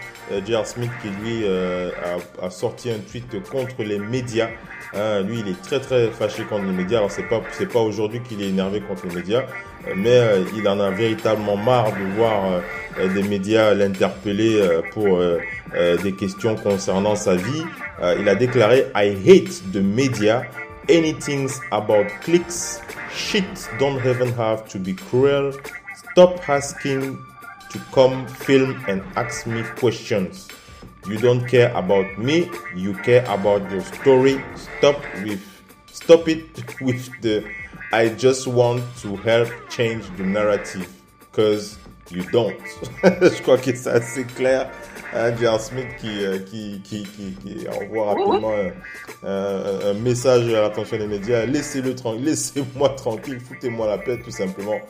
[0.46, 0.66] J.R.
[0.66, 4.48] Smith qui lui a, a sorti un tweet contre les médias.
[4.94, 6.98] Hein, lui, il est très très fâché contre les médias.
[6.98, 9.44] Alors c'est pas c'est pas aujourd'hui qu'il est énervé contre les médias,
[9.96, 12.62] mais euh, il en a véritablement marre de voir
[12.98, 15.20] euh, des médias l'interpeller euh, pour
[16.02, 17.64] des questions concernant sa vie.
[18.18, 20.42] Il a déclaré I hate the media.
[20.90, 22.80] Anything about clicks.
[23.14, 23.44] Shit
[23.78, 25.52] don't even have to be cruel.
[26.12, 27.16] Stop asking
[27.70, 30.48] to come film and ask me questions.
[31.06, 34.42] You don't care about me, you care about your story.
[34.56, 35.40] Stop with
[35.86, 36.46] stop it
[36.80, 37.44] with the
[37.92, 40.88] I just want to help change the narrative
[41.32, 41.76] cause
[42.10, 42.56] you don't.
[43.02, 44.70] Je crois que c'est assez clair.
[45.14, 45.60] Hein, J.R.
[45.60, 48.54] Smith qui, euh, qui, qui, qui, qui envoie rapidement
[49.24, 51.44] euh, un, un message à l'attention des médias.
[51.44, 54.80] Laissez-le tranquille, laissez-moi tranquille, foutez-moi la paix tout simplement.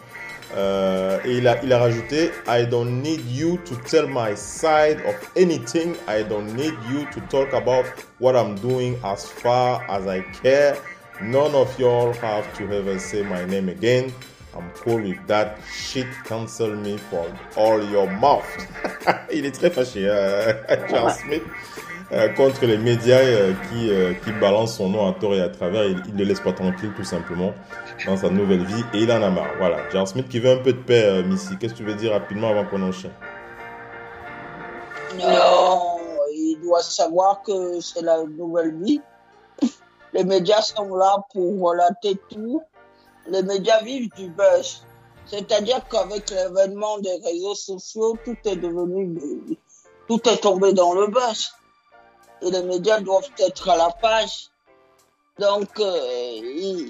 [0.55, 5.01] Euh, et il a, il a rajouté I don't need you to tell my side
[5.07, 5.95] of anything.
[6.07, 7.85] I don't need you to talk about
[8.21, 10.77] what I'm doing as far as I care.
[11.23, 14.13] None of y'all have to ever say my name again.
[14.55, 16.07] I'm cool with that shit.
[16.25, 18.45] Cancel me from all your mouth.
[19.33, 20.53] il est très fâché, euh,
[20.91, 21.43] Charles Smith.
[22.13, 25.49] euh, contre les médias euh, qui, euh, qui balancent son nom à tort et à
[25.49, 25.85] travers.
[25.85, 27.53] Il ne le laisse pas tranquille, tout simplement,
[28.07, 28.85] dans sa nouvelle vie.
[28.95, 29.55] Et il en a marre.
[29.59, 29.79] Voilà.
[29.91, 31.57] Charles Smith qui veut un peu de paix, euh, Missy.
[31.59, 33.13] Qu'est-ce que tu veux dire rapidement avant qu'on enchaîne?
[35.19, 35.99] Non,
[36.35, 39.01] il doit savoir que c'est la nouvelle vie.
[40.13, 42.63] Les médias sont là pour relater tout.
[43.29, 44.85] Les médias vivent du buzz.
[45.27, 49.19] C'est-à-dire qu'avec l'événement des réseaux sociaux, tout est devenu,
[50.09, 51.53] tout est tombé dans le buzz.
[52.43, 54.49] Et les médias doivent être à la page.
[55.39, 56.41] Donc, euh,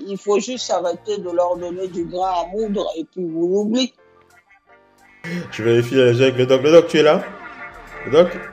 [0.07, 3.93] il, faut juste arrêter de leur donner du grain à moudre et puis vous l'oubliez.
[5.53, 6.63] Je vérifie avec le doc.
[6.63, 7.23] Le doc, tu es là?
[8.07, 8.52] Le doc?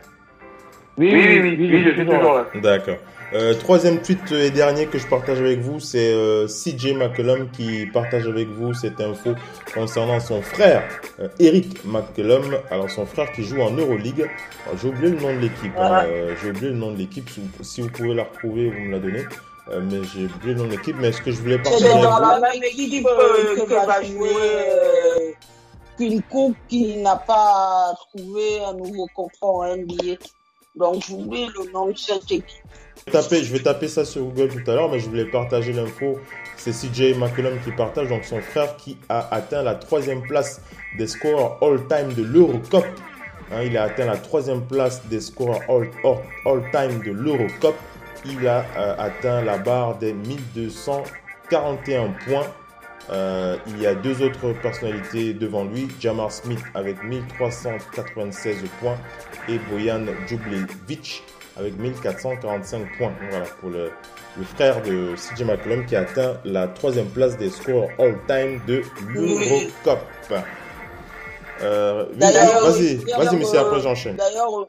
[0.99, 2.45] Oui, oui, oui, oui, je suis toujours là.
[2.55, 2.97] D'accord.
[3.33, 7.85] Euh, troisième tweet et dernier que je partage avec vous, c'est euh, CJ McCollum qui
[7.85, 9.35] partage avec vous cette info
[9.73, 10.83] concernant son frère,
[11.19, 12.57] euh, Eric McCollum.
[12.71, 14.29] Alors son frère qui joue en Euroleague.
[14.65, 15.71] Alors, J'ai oublié le nom de l'équipe.
[15.77, 17.29] hein, euh, J'ai oublié le nom de l'équipe.
[17.29, 19.23] Si vous- Si vous pouvez la retrouver, vous me la donnez.
[19.71, 20.95] Euh, mais j'ai oublié le nom de l'équipe.
[20.99, 23.85] Mais ce que je voulais C'est partager avec dans vous, la même équipe euh, que
[23.85, 25.31] va jouer euh,
[25.97, 30.15] qu'une coupe qui n'a pas trouvé un nouveau contrat en NBA.
[30.75, 32.45] Donc j'oublie le nom de cette équipe.
[33.07, 35.25] Je vais taper, je vais taper ça sur Google tout à l'heure, mais je voulais
[35.25, 36.19] partager l'info.
[36.57, 40.61] C'est CJ McCollum qui partage, donc son frère qui a atteint la troisième place
[40.97, 42.85] des scoreurs all-time de l'Eurocup.
[43.51, 47.75] Hein, il a atteint la troisième place des scoreurs all- all- all-time de l'Eurocup.
[48.25, 52.45] Il a euh, atteint la barre des 1241 points.
[53.11, 58.97] Euh, il y a deux autres personnalités devant lui, Jamar Smith avec 1396 points
[59.47, 61.23] et Boyan Djublevic
[61.57, 63.13] avec 1445 points.
[63.29, 63.91] Voilà pour le,
[64.37, 68.81] le frère de CJ McCollum qui a atteint la troisième place des scores all-time de
[69.07, 69.99] l'Eurocup.
[71.61, 72.63] Euh, oui, vas-y, d'ailleurs,
[73.17, 74.15] vas-y, monsieur, euh, après j'enchaîne.
[74.15, 74.67] D'ailleurs,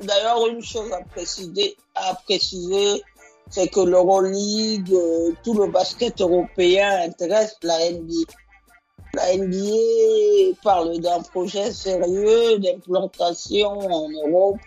[0.00, 3.02] d'ailleurs, une chose à préciser, à préciser,
[3.50, 8.32] c'est que l'Euroleague, euh, tout le basket européen intéresse la NBA.
[9.14, 14.58] La NBA parle d'un projet sérieux d'implantation en Europe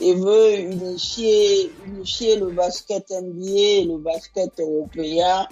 [0.00, 5.48] et veut unifier, unifier le basket NBA et le basket européen.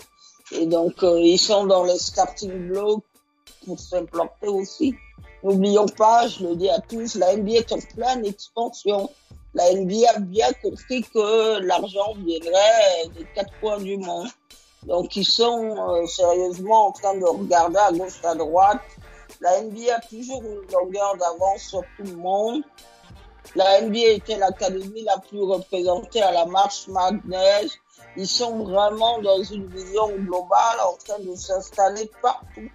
[0.53, 3.03] Et donc, euh, ils sont dans les starting blocks
[3.65, 4.95] pour s'implanter aussi.
[5.43, 9.11] N'oublions pas, je le dis à tous, la NBA est en pleine expansion.
[9.57, 14.29] La NBA a bien compris que l'argent viendrait des quatre coins du monde.
[14.83, 18.83] Donc ils sont euh, sérieusement en train de regarder à gauche, à droite.
[19.41, 22.65] La NBA a toujours une longueur d'avance sur tout le monde.
[23.55, 27.79] La NBA était l'académie la plus représentée à la Marche Madness.
[28.19, 32.71] Ils sont vraiment dans une vision globale en train de s'installer partout.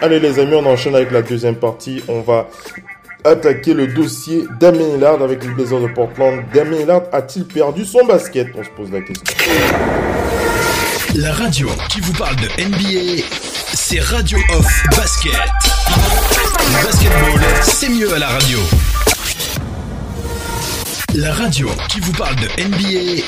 [0.00, 2.02] Allez les amis, on enchaîne avec la deuxième partie.
[2.08, 2.48] On va
[3.24, 6.42] attaquer le dossier Damien Lillard avec les Blazers de Portland.
[6.52, 8.48] Damien Lillard a-t-il perdu son basket?
[8.56, 9.24] On se pose la question.
[11.14, 13.22] La radio qui vous parle de NBA,
[13.74, 15.32] c'est Radio Off Basket.
[16.82, 18.58] Basketball, c'est mieux à la radio.
[21.14, 23.22] La radio qui vous parle de NBA,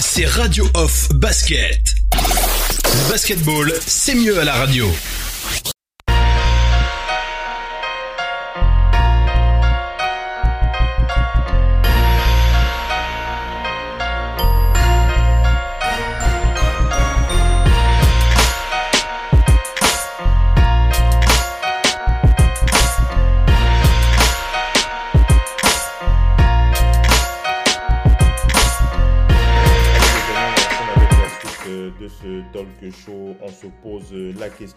[0.00, 1.94] c'est Radio Off Basket.
[3.08, 4.86] Basketball, c'est mieux à la radio.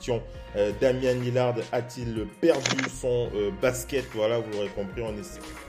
[0.09, 4.05] Euh, Damien Lillard a-t-il perdu son euh, basket?
[4.13, 5.01] Voilà, vous l'aurez compris,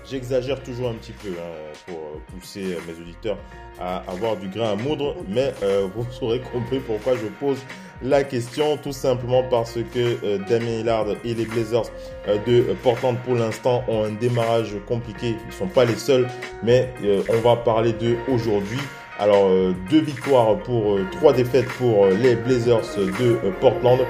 [0.08, 3.38] j'exagère toujours un petit peu hein, pour pousser mes auditeurs
[3.80, 7.58] à avoir du grain à moudre, mais euh, vous aurez compris pourquoi je pose
[8.04, 11.84] la question, tout simplement parce que Damien Lillard et les Blazers
[12.26, 15.36] de Portland pour l'instant ont un démarrage compliqué.
[15.40, 16.26] Ils ne sont pas les seuls,
[16.64, 16.92] mais
[17.28, 18.80] on va parler d'eux aujourd'hui.
[19.22, 24.00] Alors, euh, deux victoires pour euh, trois défaites pour euh, les Blazers de Portland,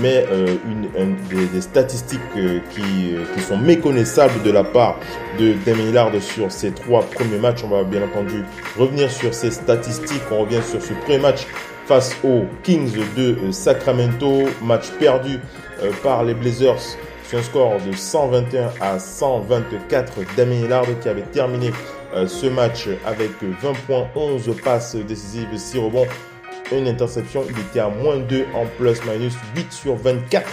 [0.00, 0.24] mais
[1.28, 2.20] des, statistiques
[2.70, 5.00] qui, sont méconnaissables de la part
[5.40, 7.64] de Damien Lillard sur ces trois premiers matchs.
[7.64, 8.44] On va bien entendu
[8.78, 10.22] revenir sur ces statistiques.
[10.30, 11.48] On revient sur ce premier match
[11.86, 15.40] face aux Kings de Sacramento, match perdu
[16.04, 16.96] par les Blazers
[17.28, 20.12] sur un score de 121 à 124.
[20.36, 21.72] Damien Lillard qui avait terminé
[22.26, 26.06] ce match avec 20 points, 11 passes décisives, 6 rebonds,
[26.72, 27.44] une interception.
[27.48, 30.46] Il était à moins 2 en plus-minus, 8 sur 24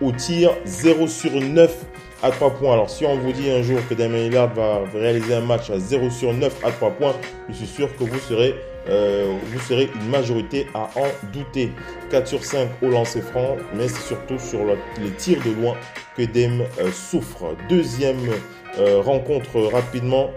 [0.00, 1.84] au tir, 0 sur 9
[2.22, 2.72] à 3 points.
[2.72, 5.78] Alors si on vous dit un jour que Damien Lillard va réaliser un match à
[5.78, 7.14] 0 sur 9 à 3 points,
[7.48, 8.54] je suis sûr que vous serez,
[8.88, 9.34] euh,
[9.70, 11.72] une majorité à en douter.
[12.10, 15.76] 4 sur 5 au lancer franc, mais c'est surtout sur le, les tirs de loin
[16.16, 17.54] que Dame euh, souffre.
[17.68, 18.30] Deuxième
[18.78, 20.30] euh, rencontre rapidement.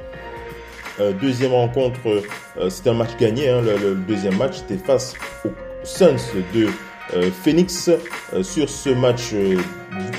[1.02, 3.50] Euh, deuxième rencontre, euh, c'était un match gagné.
[3.50, 5.50] Hein, le, deuxième match, c'était face aux
[5.84, 6.18] Suns
[6.54, 6.68] de
[7.16, 7.90] euh, Phoenix.
[8.44, 9.34] sur ce match,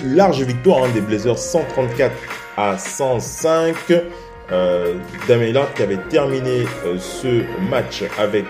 [0.05, 2.13] large victoire hein, des Blazers, 134
[2.57, 3.77] à 105.
[4.51, 5.33] Euh, qui
[5.83, 6.65] avait terminé
[6.99, 8.45] ce match avec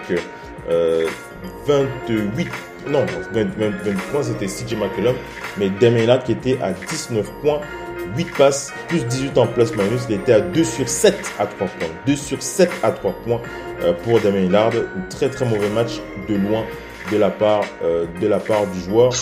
[1.66, 2.48] 28
[2.88, 5.14] non, 20, 20, 20 points, c'était CJ McCollum,
[5.56, 7.60] mais Damien qui était à 19 points
[8.16, 10.06] 8 passes, plus 18 en plus minus.
[10.08, 11.88] Il était à 2 sur 7 à 3 points.
[12.06, 13.40] 2 sur 7 à 3 points
[14.04, 14.72] pour Damien Lillard.
[14.74, 16.64] Un très très mauvais match de loin
[17.10, 18.06] de la part, euh,
[18.72, 19.12] du joueur.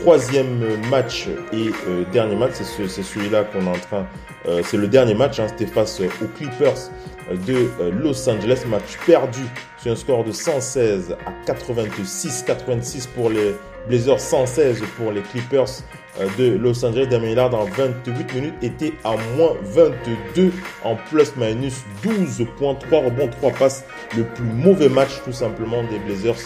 [0.00, 0.58] Troisième
[0.90, 4.06] match et euh, dernier match, c'est ce, celui-là qu'on est en train.
[4.46, 6.90] Euh, c'est le dernier match, hein, c'était face aux Clippers
[7.46, 8.64] de Los Angeles.
[8.66, 9.42] Match perdu
[9.80, 12.44] sur un score de 116 à 86.
[12.46, 13.54] 86 pour les
[13.88, 15.68] Blazers, 116 pour les Clippers
[16.38, 17.06] de Los Angeles.
[17.06, 20.52] Damien Lillard en 28 minutes était à moins 22
[20.84, 23.84] en plus-minus 12 points, 3 rebonds, 3 passes.
[24.16, 26.36] Le plus mauvais match tout simplement des Blazers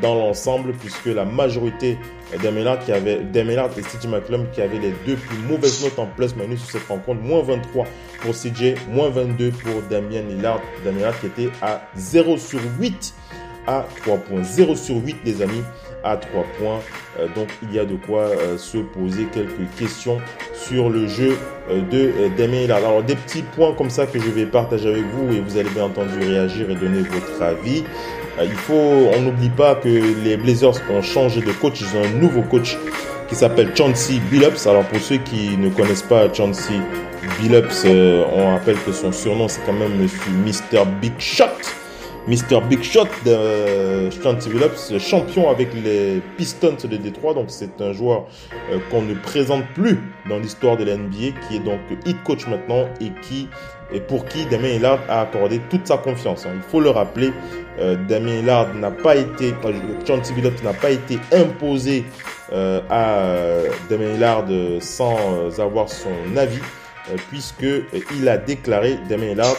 [0.00, 1.98] dans l'ensemble puisque la majorité
[2.42, 5.84] Damien Lillard qui avait Damien Lillard et CJ McCollum qui avaient les deux plus mauvaises
[5.84, 7.20] notes en plus-minus sur cette rencontre.
[7.20, 7.86] Moins 23
[8.20, 10.60] pour CJ, moins 22 pour Damien Lillard.
[10.84, 13.14] Damien Lillard qui était à 0 sur 8
[13.66, 14.42] à 3 points.
[14.42, 15.62] 0 sur 8 les amis
[16.04, 16.80] à 3 points.
[17.18, 20.18] Euh, donc il y a de quoi euh, se poser quelques questions
[20.52, 21.36] sur le jeu
[21.70, 22.78] euh, de Damien Lillard.
[22.78, 25.70] Alors des petits points comme ça que je vais partager avec vous et vous allez
[25.70, 27.84] bien entendu réagir et donner votre avis.
[28.42, 31.80] Il faut, on n'oublie pas que les Blazers ont changé de coach.
[31.80, 32.76] Ils ont un nouveau coach
[33.28, 34.66] qui s'appelle Chauncey Billups.
[34.66, 36.74] Alors pour ceux qui ne connaissent pas Chauncey
[37.40, 40.08] Billups, on rappelle que son surnom c'est quand même
[40.44, 40.84] Mr.
[41.00, 41.83] Big Shot.
[42.26, 42.62] Mr.
[42.68, 47.34] Big Shot de Chauncey Billups, champion avec les Pistons de Détroit.
[47.34, 48.26] Donc c'est un joueur
[48.70, 52.46] euh, qu'on ne présente plus dans l'histoire de la NBA, qui est donc hit coach
[52.46, 53.48] maintenant et qui
[53.92, 56.46] et pour qui Damien Lillard a accordé toute sa confiance.
[56.46, 56.52] Hein.
[56.56, 57.32] Il faut le rappeler,
[57.78, 62.04] euh, Damien Lillard n'a pas été, euh, Billups n'a pas été imposé
[62.52, 63.22] euh, à
[63.88, 64.44] Damien Lillard
[64.80, 66.60] sans avoir son avis,
[67.30, 67.66] puisque
[68.16, 69.56] il a déclaré Damien Lillard,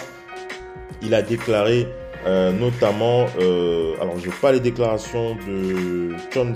[1.02, 1.88] il a déclaré
[2.26, 6.56] euh, notamment, euh, alors je n'ai pas les déclarations de, John,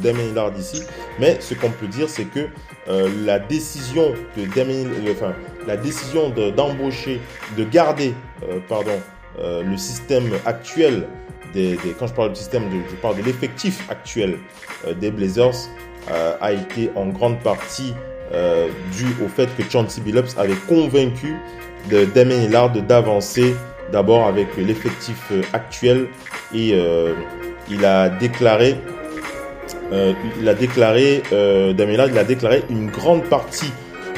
[0.00, 0.82] Damien Lillard ici,
[1.18, 2.48] mais ce qu'on peut dire, c'est que
[2.88, 5.34] euh, la décision de Damien, enfin,
[5.66, 7.20] la décision d'embaucher,
[7.56, 8.14] de, de, garder,
[8.68, 8.92] pardon,
[9.40, 11.08] le système actuel
[11.52, 14.38] des, quand je parle du système, de, je parle de l'effectif actuel
[15.00, 15.68] des Blazers,
[16.40, 17.92] a été en grande partie
[18.92, 21.36] dû au fait que Chauncey Billups avait convaincu
[21.90, 23.54] de Damien Lillard d'avancer
[23.92, 26.08] d'abord avec l'effectif actuel
[26.54, 27.14] et, euh,
[27.70, 28.76] il a déclaré,
[29.92, 33.72] euh, il a déclaré, euh, il a déclaré une grande partie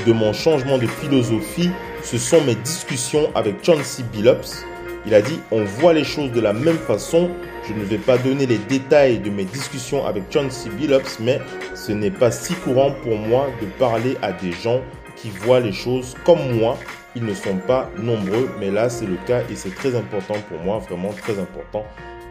[0.06, 1.70] de mon changement de philosophie,
[2.02, 4.64] ce sont mes discussions avec Chauncey Billups.
[5.06, 7.30] Il a dit, on voit les choses de la même façon.
[7.66, 11.40] Je ne vais pas donner les détails de mes discussions avec Chauncey Billups, mais
[11.74, 14.80] ce n'est pas si courant pour moi de parler à des gens
[15.16, 16.78] qui voient les choses comme moi.
[17.16, 20.58] Ils ne sont pas nombreux, mais là c'est le cas et c'est très important pour
[20.60, 21.84] moi, vraiment très important.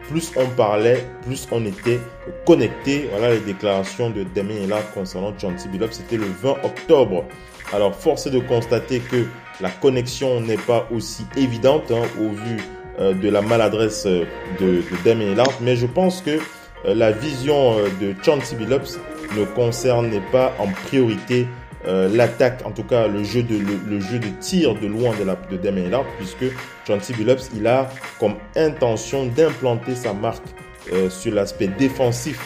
[0.08, 2.00] Plus on parlait, plus on était
[2.46, 3.08] connecté.
[3.10, 5.92] Voilà les déclarations de Damien Hillard concernant Chauncey Billups.
[5.92, 7.24] C'était le 20 octobre.
[7.72, 9.26] Alors, force est de constater que
[9.60, 12.56] la connexion n'est pas aussi évidente hein, au vu
[12.98, 14.24] euh, de la maladresse euh,
[14.58, 16.38] de, Damien Hillard, mais je pense que
[16.86, 18.98] euh, la vision de Chauncey Billups
[19.36, 21.46] ne concernait pas en priorité
[21.86, 25.14] euh, l'attaque, en tout cas le jeu de, le, le jeu de tir de loin
[25.18, 26.44] de, la, de Damien Lillard, puisque
[26.86, 30.44] Chauncey Billups, il a comme intention d'implanter sa marque
[30.92, 32.38] euh, sur l'aspect défensif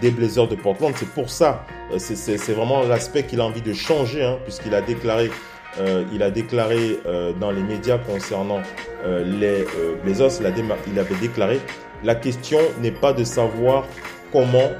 [0.00, 0.92] des Blazers de Portland.
[0.96, 4.80] C'est pour ça, euh, c'est- vraiment l'aspect qu'il a envie de changer, hein, puisqu'il a
[4.80, 5.30] déclaré,
[5.78, 6.98] euh, il a déclaré
[7.38, 8.60] dans les médias concernant
[9.06, 9.64] les
[10.04, 11.60] Blazers, il, il avait déclaré,
[12.02, 13.84] la question n'est pas de savoir
[14.32, 14.70] comment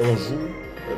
[0.00, 0.48] on joue,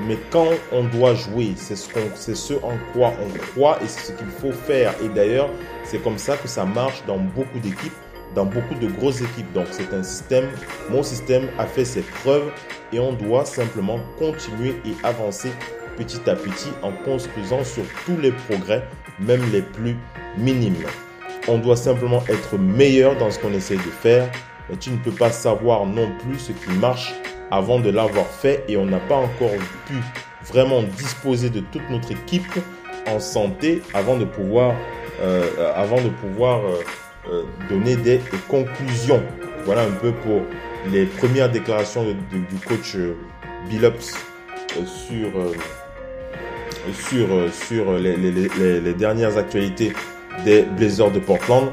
[0.06, 4.26] mais quand on doit jouer, c'est ce, en quoi on croit et c'est ce qu'il
[4.28, 4.94] faut faire.
[5.04, 5.48] Et d'ailleurs,
[5.84, 7.92] c'est comme ça que ça marche dans beaucoup d'équipes,
[8.34, 9.52] dans beaucoup de grosses équipes.
[9.52, 10.48] Donc c'est un système,
[10.90, 12.50] mon système a fait ses preuves
[12.92, 15.50] et on doit simplement continuer et avancer
[15.96, 18.86] petit à petit en construisant sur tous les progrès,
[19.18, 19.96] même les plus
[20.36, 20.74] minimes.
[21.48, 24.30] On doit simplement être meilleur dans ce qu'on essaie de faire,
[24.68, 27.14] mais tu ne peux pas savoir non plus ce qui marche
[27.50, 29.52] avant de l'avoir fait et on n'a pas encore
[29.86, 29.94] pu
[30.44, 32.58] vraiment disposer de toute notre équipe
[33.06, 34.74] en santé avant de pouvoir,
[35.20, 36.82] euh, avant de pouvoir euh,
[37.30, 39.22] euh, donner des, conclusions.
[39.64, 40.42] Voilà un peu pour
[40.92, 42.96] les premières déclarations du coach
[43.68, 44.14] Billups
[44.86, 45.30] sur,
[46.92, 49.92] sur, sur les dernières actualités
[50.44, 51.70] des Blazers de Portland.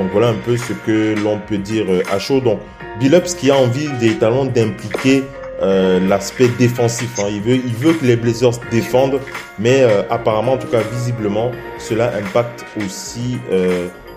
[0.00, 2.40] Donc voilà un peu ce que l'on peut dire euh, à chaud.
[2.40, 2.60] Donc
[2.98, 5.22] Billups qui a envie véritablement d'impliquer
[5.60, 7.18] euh, l'aspect défensif.
[7.18, 7.28] hein.
[7.28, 9.20] Il, veut, que les Blazers défendent,
[9.58, 13.38] mais euh, apparemment, en tout cas visiblement, cela impacte aussi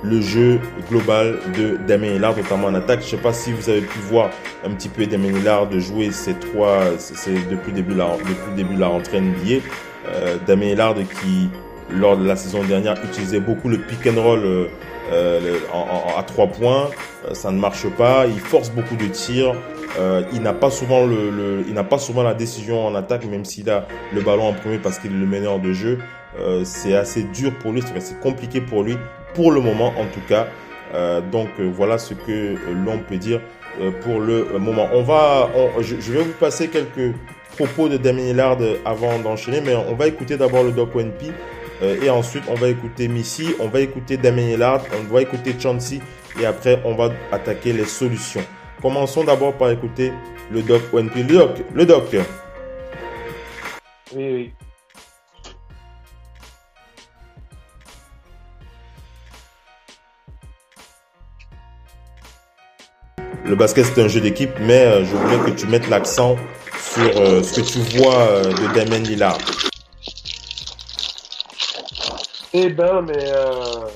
[0.06, 0.60] le jeu
[0.90, 3.02] global de Damien Hillard, notamment en attaque.
[3.02, 4.30] Je sais pas si vous avez pu voir
[4.66, 6.80] un petit peu Damien Hillard jouer ces trois,
[7.52, 9.66] depuis le début de la, depuis début la rentrée NBA.
[10.48, 11.50] Damien Hillard qui,
[11.90, 14.70] lors de la saison dernière, utilisait beaucoup le pick and roll
[15.12, 16.90] euh, en- en- à trois points.
[17.28, 18.26] Euh, ça ne marche pas.
[18.28, 19.54] Il force beaucoup de tirs.
[20.00, 23.26] Euh, il n'a pas souvent le, le- il n'a pas souvent la décision en attaque,
[23.26, 26.00] même s'il a le ballon en premier parce qu'il est le meneur de jeu.
[26.40, 28.98] Euh, c'est assez dur pour lui, c'est compliqué pour lui
[29.36, 30.48] pour le moment en tout cas.
[30.96, 33.40] Euh, donc euh, voilà ce que l'on peut dire
[34.02, 34.88] pour le moment.
[34.94, 37.16] On va, on- je, je vais vous passer quelques
[37.58, 41.32] propos de Damien Hillard avant d'enchaîner, mais on va écouter d'abord le Doc ONP
[41.84, 45.56] euh, et ensuite on va écouter Missy, on va écouter Damien Hillard, on va écouter
[45.60, 46.00] Chauncey
[46.40, 48.44] et après on va attaquer les solutions.
[48.82, 50.12] Commençons d'abord par écouter
[50.52, 51.16] le Doc ONP.
[51.16, 52.16] Le Doc, le Doc.
[54.16, 54.54] Oui, oui.
[63.46, 66.38] Le basket c'est un jeu d'équipe, mais euh, je voulais que tu mettes l'accent
[66.94, 69.38] sur euh, ce que tu vois euh, de Damien Lillard.
[72.56, 73.88] Eh ben, mais euh,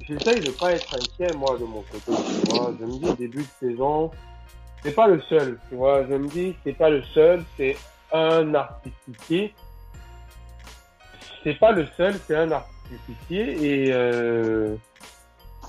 [0.00, 2.00] j'essaye de pas être inquiet, moi, de mon côté.
[2.06, 2.72] Tu vois.
[2.80, 4.10] Je me dis, début de saison,
[4.82, 5.58] c'est pas le seul.
[5.68, 7.76] Tu vois, je me dis, c'est pas le seul, c'est
[8.12, 9.54] un artificier.
[11.44, 13.86] C'est pas le seul, c'est un artificier.
[13.86, 14.74] Et, euh,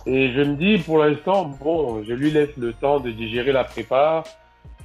[0.06, 3.66] et je me dis, pour l'instant, bon, je lui laisse le temps de digérer la
[3.66, 4.24] prépa,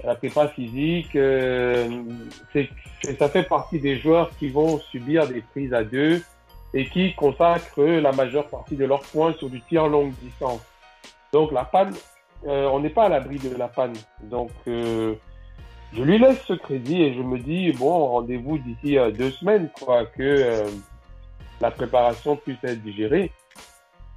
[0.03, 1.15] la prépa physique.
[1.15, 2.03] euh,
[3.21, 6.21] ça fait partie des joueurs qui vont subir des prises à deux
[6.75, 10.61] et qui consacrent la majeure partie de leurs points sur du tir longue distance.
[11.33, 11.95] Donc la panne,
[12.47, 13.95] euh, on n'est pas à l'abri de la panne.
[14.25, 15.15] Donc euh,
[15.93, 19.71] je lui laisse ce crédit et je me dis bon rendez-vous d'ici euh, deux semaines
[19.81, 20.69] quoi que euh,
[21.61, 23.31] la préparation puisse être digérée.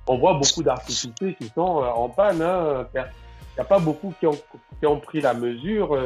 [0.07, 2.41] On voit beaucoup d'artificiers qui sont euh, en panne.
[2.41, 2.87] hein.
[2.95, 4.37] Il n'y a pas beaucoup qui ont,
[4.79, 5.97] qui ont pris la mesure.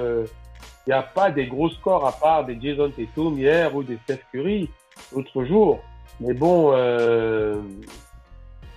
[0.88, 3.98] Il n'y a pas des gros scores à part des Jason Tatum hier ou des
[4.04, 4.70] Steph Curry
[5.14, 5.80] l'autre jour.
[6.24, 7.56] Mais bon, euh,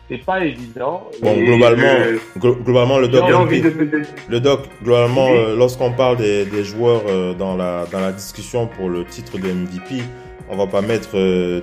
[0.08, 1.08] c'est pas évident.
[1.22, 5.36] Bon, globalement, euh, glo- globalement le Doc envie de- de- de- Le doc, globalement, Oui.
[5.36, 9.38] euh, lorsqu'on parle des, des joueurs euh, dans, la, dans la discussion pour le titre
[9.38, 10.02] de MVP,
[10.48, 11.10] on va pas mettre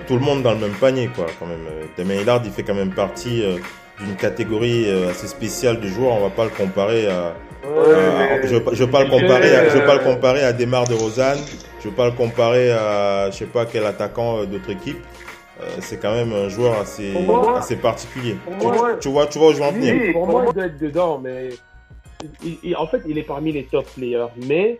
[0.06, 1.66] tout le monde dans le même panier, quoi, quand même.
[1.96, 3.42] Damien Hillard, il fait quand même partie
[4.00, 6.14] d'une catégorie assez spéciale de joueurs.
[6.14, 9.84] On va pas le comparer à, je ne veux pas le comparer, à, je veux
[9.86, 11.38] pas le comparer à Demar de Rosanne.
[11.80, 14.98] Je veux pas le comparer à, je sais pas quel attaquant d'autre équipe.
[15.60, 18.36] Euh, c'est quand même un joueur assez, moi- assez particulier.
[19.00, 20.12] Tu, vois, tu vois où je veux en venir.
[20.12, 21.50] Pour moi, il doit être dedans, mais
[22.42, 24.26] il- il- en fait, il est parmi les top players.
[24.46, 24.78] Mais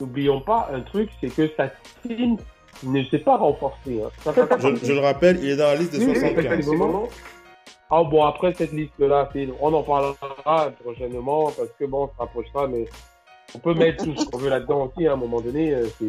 [0.00, 1.70] n'oublions pas un truc, c'est que sa
[2.06, 2.36] team
[2.82, 4.02] ne s'est pas renforcée.
[4.04, 4.10] hein.
[4.22, 4.32] Ça
[4.82, 6.52] Je, le rappelle, il est dans la liste des Oui, oui, 75.
[6.52, 7.08] effectivement.
[7.90, 9.28] Ah bon, après cette liste-là,
[9.60, 12.86] on en parlera prochainement parce que bon, on se rapprochera, mais
[13.54, 15.72] on peut mettre tout ce qu'on veut là-dedans aussi à un moment donné.
[15.74, 16.04] euh, c'est...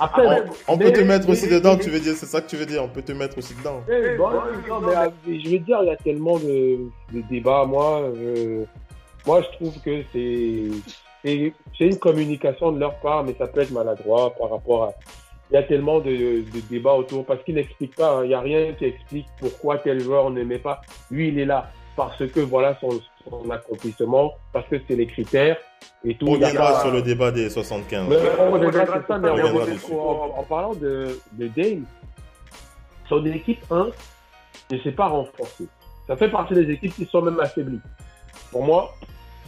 [0.00, 2.14] Après, On, mais- on peut mais- te mettre aussi mais- dedans, mais- tu veux dire,
[2.14, 3.82] c'est ça que tu veux dire, on peut te mettre aussi dedans.
[4.16, 6.78] bon, non, mais, euh, je veux dire, il y a tellement de,
[7.12, 7.64] de débats.
[7.64, 8.64] Moi, je,
[9.26, 14.32] moi, je trouve que c'est, une communication de leur part, mais ça peut être maladroit
[14.38, 14.92] par rapport à.
[15.50, 18.18] Il y a tellement de, de débats autour parce qu'ils n'expliquent pas.
[18.18, 18.24] hein.
[18.24, 20.82] Il n'y a rien qui explique pourquoi tel joueur ne met pas.
[21.10, 22.90] Lui, il est là parce que voilà son,
[23.28, 25.56] son accomplissement, parce que c'est les critères
[26.04, 26.26] et tout.
[26.28, 28.08] On reviendra pas- sur le débat des 75.
[28.08, 31.84] mais on reviendra sur ça, mais On en, en parlant de, de Dame,
[33.08, 33.88] son équipe 1
[34.70, 35.66] ne s'est pas renforcée.
[36.06, 37.80] Ça fait partie des équipes qui sont même affaiblies.
[38.50, 38.94] Pour moi,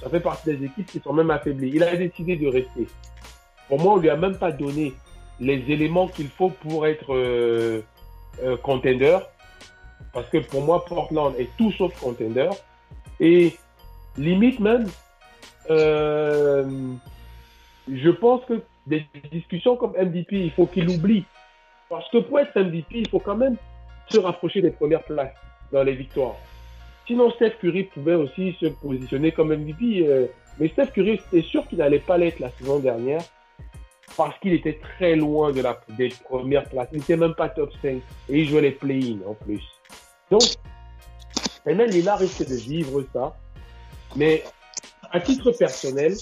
[0.02, 1.70] ça fait partie des équipes qui sont même affaiblies.
[1.74, 2.86] Il a décidé de rester.
[3.68, 4.92] Pour moi, on lui a même pas donné
[5.38, 7.82] les éléments qu'il faut pour être euh,
[8.42, 9.18] euh, contender.
[10.12, 12.48] Parce que pour moi, Portland est tout sauf contender.
[13.20, 13.56] Et
[14.16, 14.86] limite même,
[15.70, 16.64] euh,
[17.88, 21.24] je pense que des discussions comme MVP, il faut qu'il oublie.
[21.88, 23.56] Parce que pour être MVP, il faut quand même
[24.08, 25.34] se rapprocher des premières places
[25.72, 26.36] dans les victoires.
[27.06, 30.06] Sinon, Steph Curry pouvait aussi se positionner comme MVP.
[30.06, 30.26] euh,
[30.58, 33.22] mais Steph Curry, c'est sûr qu'il n'allait pas l'être la saison dernière
[34.16, 36.88] parce qu'il était très loin de la, des premières places.
[36.92, 39.62] Il n'était même pas top 5 et il jouait les play-in en plus.
[40.30, 40.42] Donc,
[41.66, 43.36] maintenant, Lillard risque de vivre ça.
[44.16, 44.44] Mais
[45.10, 46.14] à titre personnel,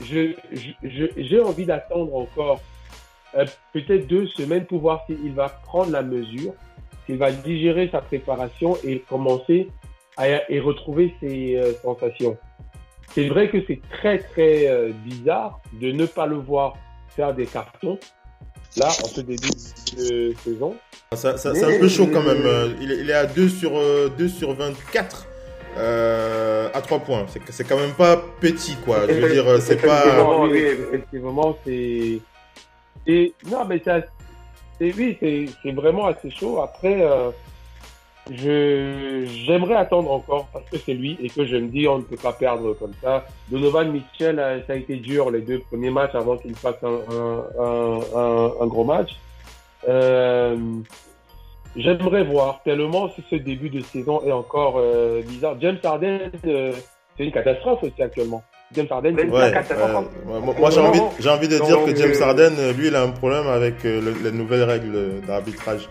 [0.00, 2.60] j'ai envie d'attendre encore
[3.34, 6.52] euh, peut-être deux semaines pour voir s'il va prendre la mesure,
[7.06, 9.68] s'il va digérer sa préparation et commencer
[10.16, 12.36] à et retrouver ses euh, sensations.
[13.14, 16.76] C'est vrai que c'est très très euh, bizarre de ne pas le voir
[17.08, 17.98] faire des cartons
[18.76, 19.48] là en ce début
[19.96, 20.76] de saison.
[21.14, 22.42] Ça- ça- c'est un peu chaud quand même.
[22.46, 25.26] euh, Il est, il est à 2 sur, euh, 2 sur 24
[25.78, 27.26] euh, à 3 points.
[27.32, 29.06] C'est c'est quand même pas petit, quoi.
[29.08, 30.24] Je veux dire, euh, c'est pas.
[30.42, 32.18] Oui, effectivement, c'est.
[33.06, 34.00] Et non, mais ça,
[34.80, 36.60] c'est oui, c'est c'est vraiment assez chaud.
[36.62, 37.30] Après, euh,
[38.30, 42.02] je j'aimerais attendre encore parce que c'est lui et que je me dis on ne
[42.02, 43.24] peut pas perdre comme ça.
[43.50, 47.00] Donovan Mitchell, euh, ça a été dur les deux premiers matchs avant qu'il fasse un,
[47.58, 48.00] un,
[48.60, 49.10] un, gros match.
[49.88, 50.56] Euh,
[51.74, 55.56] J'aimerais voir tellement si ce début de saison est encore euh, bizarre.
[55.58, 56.72] James Harden, euh,
[57.16, 58.42] c'est une catastrophe aussi actuellement.
[58.74, 59.80] James Harden, c'est une Ouais, catastrophe.
[59.80, 63.02] euh, moi, moi, j'ai envie, j'ai envie de dire que James Harden, lui, il a
[63.02, 65.88] un problème avec euh, le- les nouvelles règles d'arbitrage.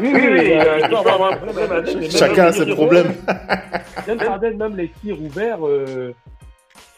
[0.00, 0.52] Oui, oui, oui.
[0.52, 3.12] euh, il peut avoir un problème avec- mais même Chacun a ses problèmes.
[4.06, 6.14] James Harden, même les tirs ouverts, euh,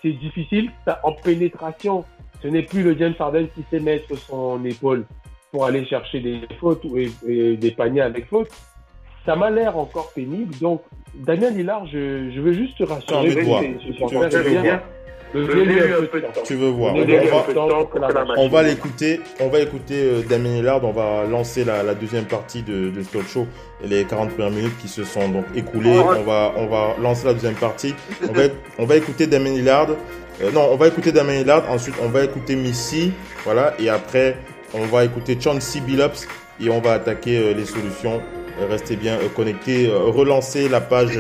[0.01, 0.71] c'est difficile.
[0.85, 2.05] Ça, en pénétration,
[2.43, 5.05] ce n'est plus le James Harden qui sait mettre son épaule
[5.51, 8.49] pour aller chercher des fautes ou- et, et des paniers avec faute.
[9.27, 10.55] Ça m'a l'air encore pénible.
[10.61, 10.83] Donc,
[11.15, 13.31] Damien Lillard, je, je veux juste te rassurer.
[13.43, 13.61] Voir.
[13.63, 13.93] c'est-
[14.33, 14.75] c'est-
[16.45, 16.95] Tu- veux voir.
[18.39, 22.25] On va- l'écouter, on va écouter euh, Damien Lillard, on va lancer la, la deuxième
[22.27, 23.47] partie de, de talk show,
[23.85, 27.33] les 40 premières minutes qui se sont donc écoulées, on va, on va lancer la
[27.35, 27.95] deuxième partie,
[28.29, 28.43] on va,
[28.79, 29.89] on va écouter Damien Lillard,
[30.43, 33.13] Euh, non, on va écouter Damien Lillard, ensuite on va écouter Missy,
[33.45, 34.37] voilà, et après
[34.75, 36.27] on va écouter Chauncey Billups
[36.61, 38.21] et on va attaquer euh, les solutions,
[38.71, 41.19] restez bien connectés, relancez la page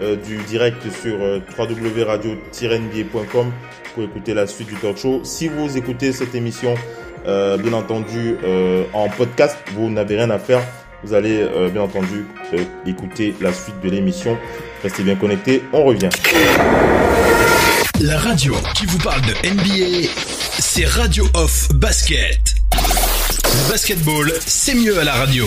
[0.00, 3.52] euh, du direct sur euh, www.radio-nba.com
[3.94, 5.20] pour écouter la suite du talk show.
[5.24, 6.74] Si vous écoutez cette émission,
[7.26, 8.36] euh, bien entendu,
[8.92, 10.62] en podcast, vous n'avez rien à faire.
[11.02, 12.26] Vous allez, bien entendu,
[12.86, 14.38] écouter la suite de l'émission.
[14.82, 15.62] Restez bien connectés.
[15.72, 16.10] On revient.
[18.00, 20.08] La radio qui vous parle de NBA,
[20.58, 22.54] c'est Radio Off Basket.
[22.72, 25.46] Le basketball, c'est mieux à la radio.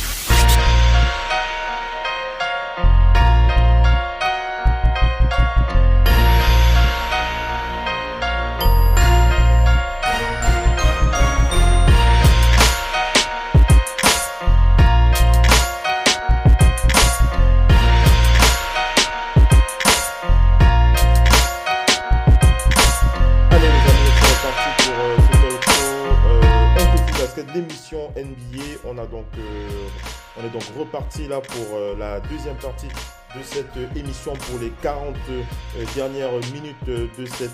[31.31, 36.75] Là pour euh, la deuxième partie de cette émission pour les 40 euh, dernières minutes
[36.85, 37.51] de cette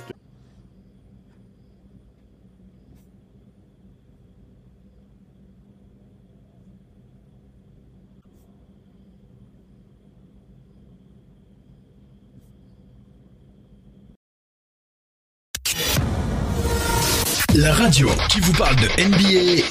[17.56, 19.64] La radio qui vous parle de NBA,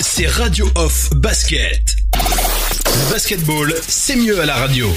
[0.00, 2.03] c'est Radio Off Basket.
[3.10, 4.88] Basketball, c'est mieux à la radio.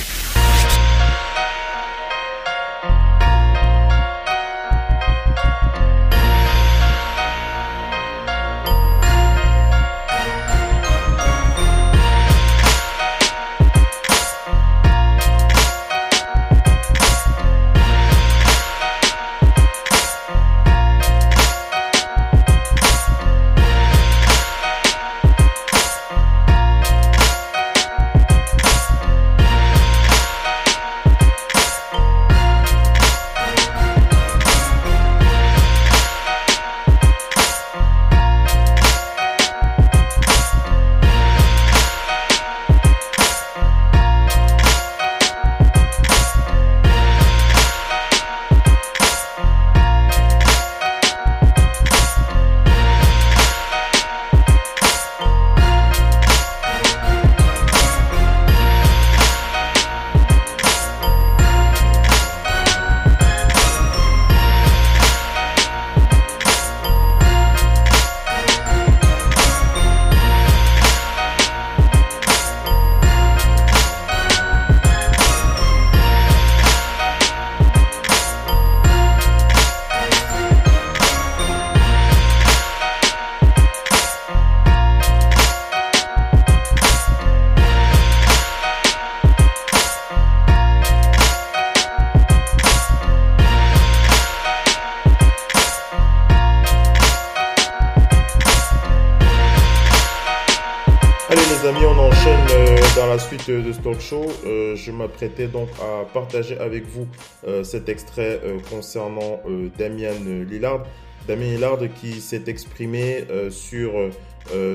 [102.97, 104.25] Dans la suite euh, de ce talk show.
[104.47, 107.07] Euh, je m'apprêtais donc à partager avec vous
[107.47, 108.41] euh, cet extrait
[108.71, 109.39] concernant
[109.77, 110.13] Damien
[110.49, 110.83] Lillard.
[111.27, 113.91] Damien Lillard qui s'est exprimé sur,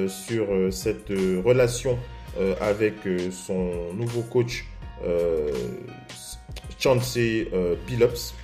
[0.08, 1.98] sur cette relation
[2.60, 2.94] avec
[3.30, 4.66] son nouveau coach
[6.78, 8.34] Chauncey euh, Billups.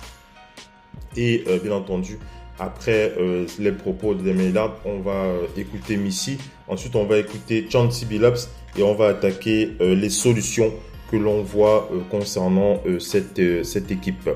[1.15, 2.19] Et bien entendu,
[2.59, 6.37] après euh, les propos de Damien Lillard, on va euh, écouter Missy.
[6.67, 10.71] Ensuite, on va écouter Chauncey Billups et on va attaquer euh, les solutions
[11.11, 14.29] que l'on voit euh, concernant euh, cette, euh, cette équipe.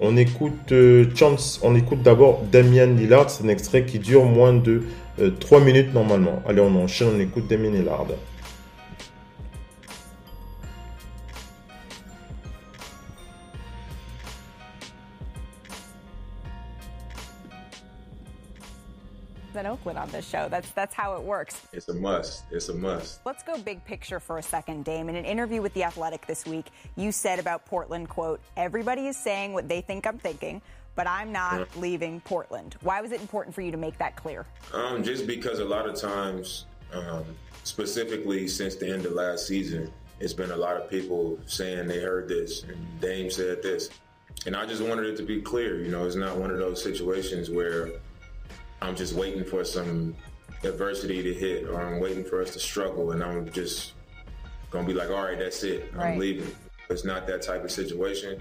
[0.00, 0.74] On écoute
[1.14, 4.82] Chance, on écoute d'abord Damien Lillard, c'est un extrait qui dure moins de
[5.20, 6.42] euh, 3 minutes normalement.
[6.48, 8.06] Allez, on enchaîne, on écoute Damien Lillard.
[19.74, 20.48] Oakland on this show.
[20.48, 21.60] That's that's how it works.
[21.72, 22.44] It's a must.
[22.52, 23.20] It's a must.
[23.26, 25.08] Let's go big picture for a second, Dame.
[25.08, 26.66] In an interview with The Athletic this week,
[26.96, 30.62] you said about Portland, quote, everybody is saying what they think I'm thinking,
[30.94, 32.76] but I'm not leaving Portland.
[32.82, 34.46] Why was it important for you to make that clear?
[34.72, 37.24] Um, just because a lot of times, um,
[37.64, 41.98] specifically since the end of last season, it's been a lot of people saying they
[41.98, 43.90] heard this and Dame said this.
[44.46, 46.80] And I just wanted it to be clear, you know, it's not one of those
[46.80, 47.90] situations where
[48.84, 50.14] I'm just waiting for some
[50.62, 53.92] adversity to hit or I'm waiting for us to struggle and I'm just
[54.70, 55.88] gonna be like, all right, that's it.
[55.94, 56.18] I'm Right.
[56.18, 56.54] leaving.
[56.90, 58.40] It's not that type of situation.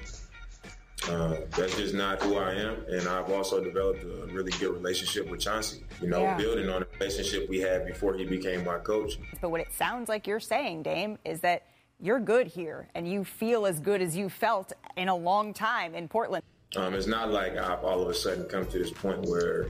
[1.10, 5.30] Uh, that's just not who I am, and I've also developed a really good relationship
[5.30, 5.84] with Chauncey.
[6.02, 6.38] You know, Yeah.
[6.38, 9.18] building on the relationship we had before he became my coach.
[9.42, 11.64] But what it sounds like you're saying, Dame, is that
[12.00, 15.94] you're good here and you feel as good as you felt in a long time
[15.94, 16.44] in Portland.
[16.78, 19.68] Um, it's not like I've all of a sudden come to this point where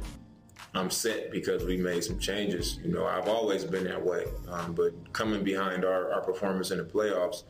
[0.75, 2.79] I'm set because we made some changes.
[2.83, 4.25] You know, I've always been that way.
[4.49, 7.43] Um, but coming behind our, our performance in the playoffs,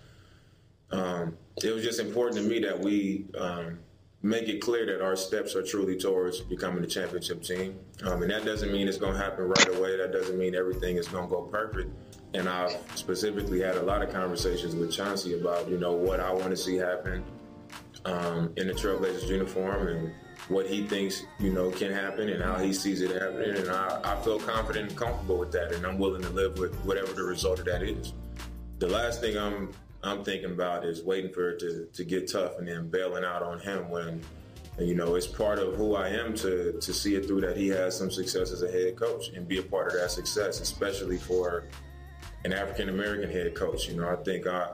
[0.92, 3.80] um, it was just important to me that we um,
[4.22, 7.78] make it clear that our steps are truly towards becoming a championship team.
[8.04, 9.98] Um, and that doesn't mean it's going to happen right away.
[9.98, 11.92] That doesn't mean everything is going to go perfect.
[12.34, 16.32] And I've specifically had a lot of conversations with Chauncey about, you know, what I
[16.34, 17.24] want to see happen
[18.06, 20.14] um, in the Trailblazers uniform and
[20.50, 23.56] what he thinks, you know, can happen and how he sees it happening.
[23.56, 25.74] And I, I feel confident and comfortable with that.
[25.74, 28.14] And I'm willing to live with whatever the result of that is.
[28.80, 29.72] The last thing I'm
[30.04, 33.42] I'm thinking about is waiting for it to, to get tough and then bailing out
[33.42, 34.22] on him when
[34.78, 37.70] you know it's part of who I am to to see it through that he
[37.70, 41.18] has some success as a head coach and be a part of that success, especially
[41.18, 41.66] for
[42.44, 43.88] an African American head coach.
[43.88, 44.74] You know, I think I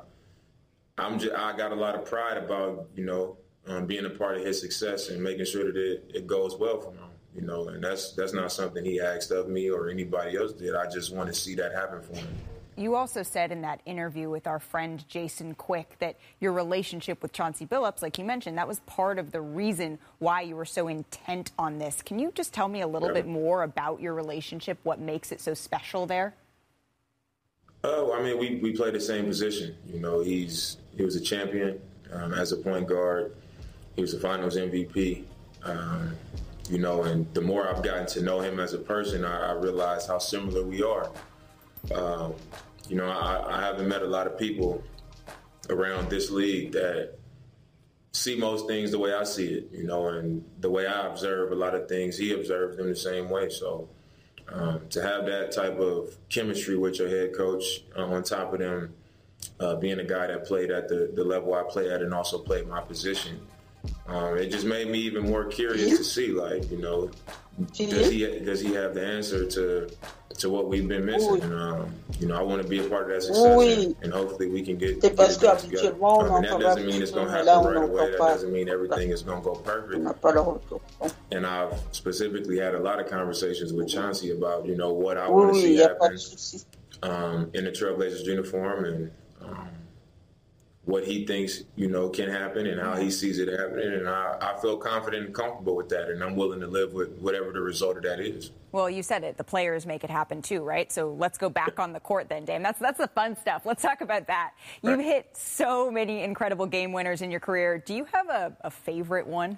[0.98, 4.38] I'm just I got a lot of pride about you know um, being a part
[4.38, 7.04] of his success and making sure that it, it goes well for him.
[7.36, 10.74] You know, and that's that's not something he asked of me or anybody else did.
[10.76, 12.28] I just want to see that happen for him.
[12.76, 17.32] You also said in that interview with our friend Jason Quick that your relationship with
[17.34, 20.88] Chauncey Billups, like you mentioned, that was part of the reason why you were so
[20.88, 22.02] intent on this.
[22.02, 23.16] Can you just tell me a little Yeah.
[23.16, 26.34] bit more about your relationship, what makes it so special there?
[27.84, 29.76] Oh, I mean, we, we play the same position.
[29.86, 31.80] You know, he's he was a champion
[32.12, 33.36] um, as a point guard.
[34.00, 35.26] He was a Finals MVP.
[35.62, 36.16] Um,
[36.70, 39.52] you know, and the more I've gotten to know him as a person, I, I
[39.56, 41.12] realize how similar we are.
[41.94, 42.34] Um,
[42.88, 44.82] you know, I, I haven't met a lot of people
[45.70, 47.16] around this league that
[48.14, 49.70] see most things the way I see it.
[49.74, 52.96] You know, and the way I observe a lot of things, he observes them the
[52.96, 53.50] same way.
[53.50, 53.90] So
[54.48, 58.60] um, to have that type of chemistry with your head coach uh, on top of
[58.60, 58.94] them
[59.60, 62.40] uh, being a guy that played at the, the level I play at and also
[62.40, 63.46] played my position,
[64.08, 67.10] um, it just made me even more curious to see, like, you know,
[67.76, 69.90] does he does he have the answer to
[70.38, 71.42] to what we've been missing?
[71.42, 74.14] And, um, you know, I want to be a part of that success, and, and
[74.14, 75.02] hopefully we can get.
[75.02, 75.96] Get it together.
[76.04, 78.12] Um, and that doesn't mean it's going to happen right away.
[78.12, 79.96] That doesn't mean everything is going to go perfect.
[79.96, 80.82] On n'a pas le retour.
[81.32, 85.30] And I've specifically had a lot of conversations with Chauncey about, you know, what I
[85.30, 86.66] want to see n'y a pas
[87.04, 89.12] happen um, in the Trailblazers uniform and
[89.42, 89.70] um,
[90.90, 93.10] what he thinks, you know, can happen and how he mm-hmm.
[93.12, 93.94] sees it happening.
[93.94, 96.10] And I, I feel confident and comfortable with that.
[96.10, 98.52] And I'm willing to live with whatever the result of that is.
[98.72, 99.38] Well, you said it.
[99.38, 100.92] The players make it happen too, right?
[100.92, 102.62] So let's go back on the court then, Dame.
[102.62, 103.66] That's that's the fun stuff.
[103.66, 104.52] Let's talk about that.
[104.84, 107.80] You've hit so many incredible game winners in your career.
[107.80, 109.58] Do you have a, a favorite one?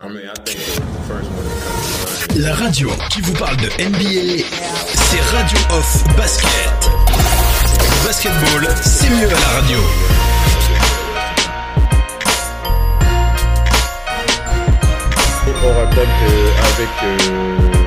[0.00, 2.46] I mean, I think the, the first one that comes to mind.
[2.46, 4.44] La radio qui vous parle de NBA,
[4.86, 6.89] c'est Radio Off Basket.
[8.22, 9.78] Basketball, c'est mieux à la radio.
[15.64, 17.80] On attaque euh, avec euh,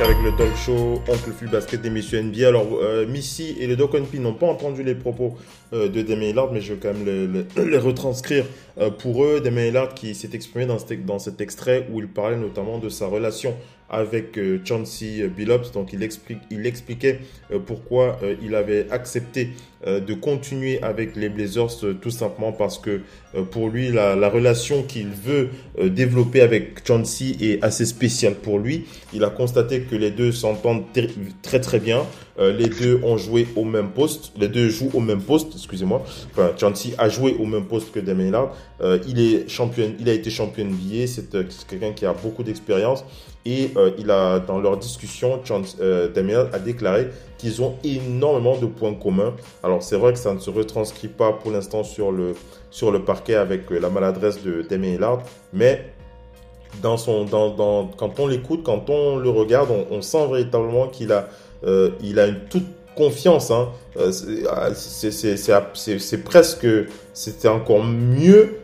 [0.00, 2.48] avec le talk show Oncle Phil Basket d'émission NBA.
[2.48, 5.34] Alors euh, Missy et le Doc P n'ont pas entendu les propos
[5.72, 8.44] euh, de Damien Lillard, mais je vais quand même les, retranscrire
[8.98, 9.40] pour eux.
[9.40, 12.90] Damien Lillard qui s'est exprimé dans, cet- dans cet extrait où il parlait notamment de
[12.90, 13.54] sa relation
[13.88, 15.72] avec Chauncey Billups.
[15.72, 17.20] Donc il explique, il expliquait
[17.64, 19.52] pourquoi il avait accepté
[19.86, 23.02] de continuer avec les Blazers euh, tout simplement parce que
[23.34, 28.34] euh, pour lui la, la relation qu'il veut euh, développer avec Chauncey est assez spéciale
[28.34, 28.86] pour lui.
[29.12, 30.84] Il a constaté que les deux s'entendent
[31.42, 32.04] très très bien.
[32.38, 34.32] Euh, les deux ont joué au même poste.
[34.38, 36.04] Les deux jouent au même poste, excusez-moi.
[36.30, 38.54] Enfin, Chauncey a joué au même poste que Damien Lillard.
[38.80, 41.04] Euh, il est champion, il a été champion NBA.
[41.34, 43.04] Euh, c'est quelqu'un qui a beaucoup d'expérience.
[43.48, 48.66] Et euh, il a, dans leur discussion, Chauncey, euh, a déclaré qu'ils ont énormément de
[48.66, 49.32] points communs.
[49.62, 52.34] Alors c'est vrai que ça ne se retranscrit pas pour l'instant sur le
[52.70, 55.22] sur le parquet avec euh, la maladresse de Damien Lillard,
[55.54, 55.86] mais
[56.82, 61.30] dans son, dans, quand on l'écoute, quand on le regarde, on, sent véritablement qu'il a,
[61.64, 63.50] euh, a une toute confiance.
[63.50, 63.70] Hein.
[64.74, 66.66] C'est- presque,
[67.14, 68.58] c'était encore mieux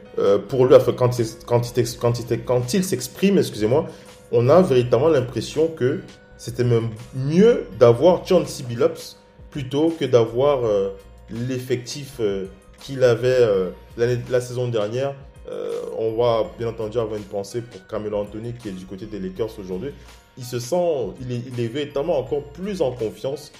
[0.49, 3.87] pour lui quand il s'exprime, excusez-moi,
[4.35, 6.01] on a véritablement l'impression que
[6.37, 9.17] c'était même mieux d'avoir Chauncey Billups
[9.51, 10.91] plutôt que d'avoir euh,
[11.31, 12.47] l'effectif euh,
[12.81, 15.15] qu'il avait euh, la saison dernière.
[15.97, 19.21] On va bien entendu avoir une pensée pour Camelo Anthony qui est du côté des
[19.21, 19.91] Lakers aujourd'hui.
[20.37, 23.53] Il se sent, il est, véritablement encore plus en confiance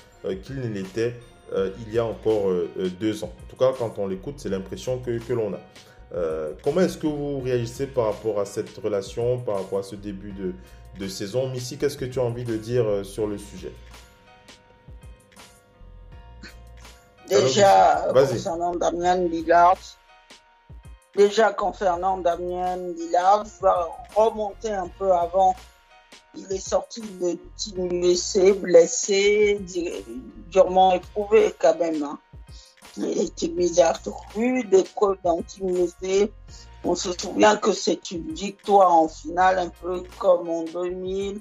[0.43, 1.15] qu'il ne l'était
[1.55, 2.51] il y a encore
[2.99, 3.33] deux ans.
[3.47, 5.61] En tout cas, quand on l'écoute, c'est l'impression que l'on a.
[6.15, 9.97] Euh, comment est-ce que vous réagissez par rapport à cette relation, par rapport à ce
[9.97, 10.55] début de,
[10.99, 11.49] de saison?
[11.49, 13.73] Missy, qu'est-ce que tu as envie de dire euh, sur le sujet?
[17.29, 19.79] Déjà, concernant Damien Lillard,
[21.17, 23.73] déjà concernant Damien Lillard, je vais
[24.15, 25.57] remonter un peu avant.
[26.37, 27.89] Il est sorti de Team
[28.55, 30.05] blessé, di-
[30.51, 32.03] durement éprouvé quand même.
[32.03, 32.19] hein.
[32.97, 33.93] Mis à
[35.25, 36.27] dans Team USA.
[36.85, 41.41] On se souvient que c'est une victoire en finale, un peu comme en 2000,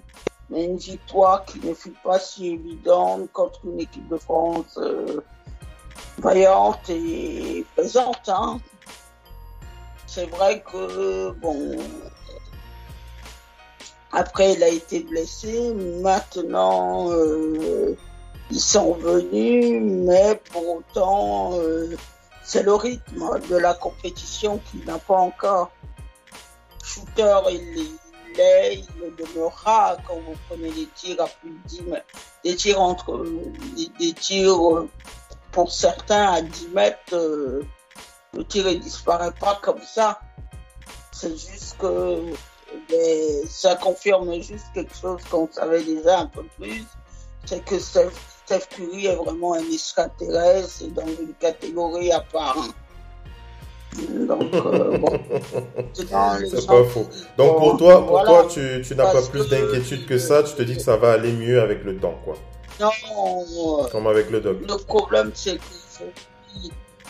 [0.50, 5.22] mais une victoire qui ne fut pas si évidente contre une équipe de France euh,
[6.20, 8.30] vaillante et présente.
[8.30, 8.60] Hein.
[10.08, 11.78] C'est vrai que, bon,
[14.12, 17.98] après il a été blessé, maintenant euh,
[18.54, 21.98] ils sont venus, mais pour autant, euh,
[22.44, 25.72] c'est le rythme de la compétition qu'il n'a pas encore.
[26.84, 27.98] Shooter, il
[28.38, 32.06] l'est, il le demeurera quand vous prenez des tirs à plus de 10 mètres.
[32.44, 33.26] des tirs entre
[34.00, 34.88] des, tirs euh,
[35.52, 37.00] pour certains à 10 mètres.
[37.14, 37.64] euh,
[38.34, 40.20] le tir ne disparaît pas comme ça.
[41.12, 42.34] C'est juste que
[43.48, 46.84] ça confirme juste quelque chose qu'on savait déjà un peu plus.
[47.46, 48.12] C'est que Steph,
[48.46, 52.68] Steph Curry est vraiment un extraterrestre, dans une catégorie à part.
[54.10, 55.20] Donc, euh, bon.
[55.94, 57.08] C'est pas faux.
[57.38, 58.30] Donc pour toi, pour voilà.
[58.30, 60.44] toi, tu, tu n'as pas plus d'inquiétude que ça.
[60.44, 62.36] Tu te dis que ça va aller mieux avec le temps, quoi.
[62.80, 62.90] Non,
[63.92, 64.58] Comme avec le doc.
[64.62, 65.62] Le problème, c'est que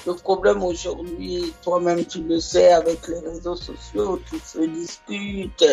[0.05, 5.65] le problème aujourd'hui, toi-même tu le sais, avec les réseaux sociaux, tout se discute,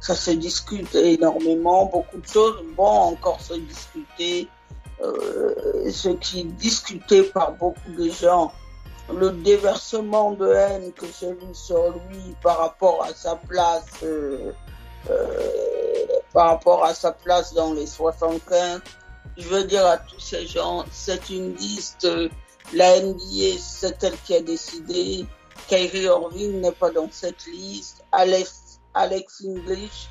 [0.00, 4.48] ça se discute énormément, beaucoup de choses vont encore se discuter.
[5.04, 8.52] Euh, ce qui est discuté par beaucoup de gens,
[9.12, 14.52] le déversement de haine que j'ai vu sur lui par rapport à sa place, euh,
[15.10, 18.80] euh, par rapport à sa place dans les 75,
[19.36, 22.08] je veux dire à tous ces gens, c'est une liste,
[22.72, 25.26] la NBA, c'est elle qui a décidé.
[25.68, 28.04] Kyrie Irving n'est pas dans cette liste.
[28.12, 30.08] Alex, Alex English,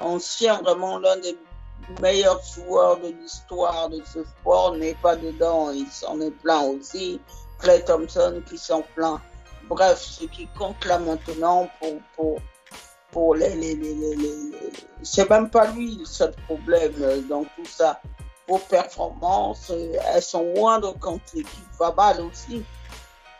[0.00, 1.36] ancien vraiment l'un des
[2.00, 5.70] meilleurs joueurs de l'histoire de ce sport, n'est pas dedans.
[5.70, 7.20] Il s'en est plein aussi.
[7.58, 9.20] Clay Thompson qui s'en plaint.
[9.68, 12.38] Bref, ce qui compte là maintenant pour, pour,
[13.10, 14.52] pour les, les, les, les,
[15.02, 16.92] c'est même pas lui le seul problème
[17.28, 18.00] dans tout ça.
[18.48, 19.72] Vos performances,
[20.14, 22.62] elles sont moindres quand l'équipe va mal aussi.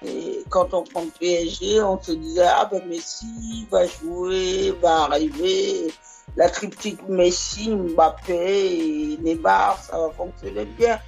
[0.05, 5.05] Et quand on prend le PSG, on se disait, ah ben Messi va jouer, va
[5.05, 5.93] arriver.
[6.37, 11.01] La triptyque Messi, Mbappé et Neymar, ça va fonctionner bien.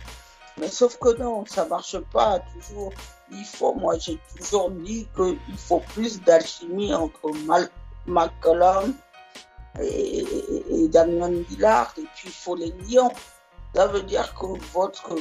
[0.59, 2.93] Mais sauf que non, ça marche pas toujours.
[3.31, 7.69] Il faut, moi j'ai toujours dit qu'il faut plus d'alchimie entre Mal
[8.07, 8.95] McCollum
[9.81, 10.25] et,
[10.71, 13.13] et, Damien et puis il faut les lions.
[13.75, 15.15] Ça veut dire que votre,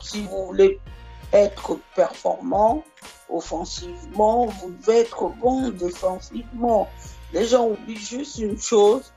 [0.00, 0.80] si vous voulez
[1.32, 2.84] être performant
[3.28, 6.88] offensivement, vous devez être bon défensivement.
[7.32, 9.12] Les gens oublient juste une chose,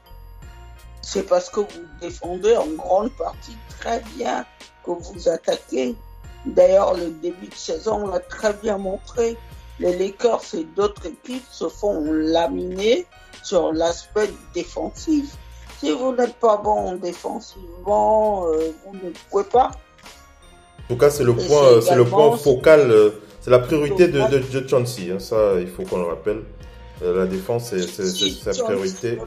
[1.09, 4.45] c'est parce que vous défendez en grande partie très bien
[4.85, 5.95] que vous attaquez.
[6.45, 9.37] D'ailleurs, le début de saison l'a très bien montré.
[9.79, 13.05] Les Lakers et d'autres équipes se font laminer
[13.41, 15.25] sur l'aspect défensif.
[15.79, 19.71] Si vous n'êtes pas bon défensivement, euh, vous ne pouvez pas.
[20.83, 23.09] En tout cas, c'est le point, c'est c'est le également- point focal, euh,
[23.41, 26.41] c'est la priorité de, de, de Chauncey, hein, ça, il faut qu'on le rappelle.
[27.03, 29.19] Euh, La défense, c'est c'est- c'est sa priorité.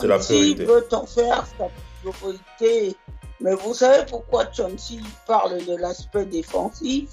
[0.00, 0.64] C'est la priorité.
[0.64, 1.68] veut en faire sa
[2.02, 2.96] priorité.
[3.40, 7.08] Mais vous savez pourquoi Chauncey parle de l'aspect défensif?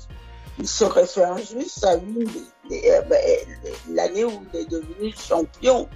[0.60, 3.20] Il se réfère juste à euh, ben,
[3.90, 5.90] l'année où il est devenu champion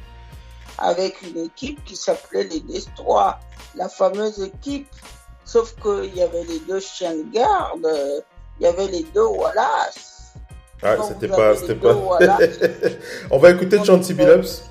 [0.80, 3.40] avec une équipe qui s'appelait les Destrois,
[3.76, 4.88] la fameuse équipe.
[5.46, 7.88] Sauf qu'il y avait les deux chiens de garde,
[8.60, 10.34] il y avait les deux Wallace.
[10.84, 11.96] Ah, c'était pas, c'était pas.
[13.32, 14.64] On va écouter Chauncey Billups.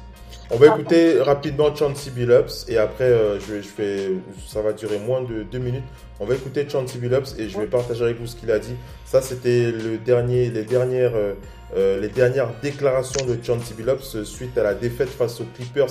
[0.51, 0.75] On va Ah.
[0.79, 4.11] écouter rapidement Chauncey Billups et après, euh, je je vais,
[4.47, 5.85] ça va durer moins de deux minutes.
[6.21, 8.77] On va écouter Chauncey Billups et je vais partager avec vous ce qu'il a dit.
[9.05, 11.35] Ça, c'était le dernier, les dernières, euh,
[11.77, 15.91] euh, les dernières déclarations de Chauncey Billups suite à la défaite face aux Clippers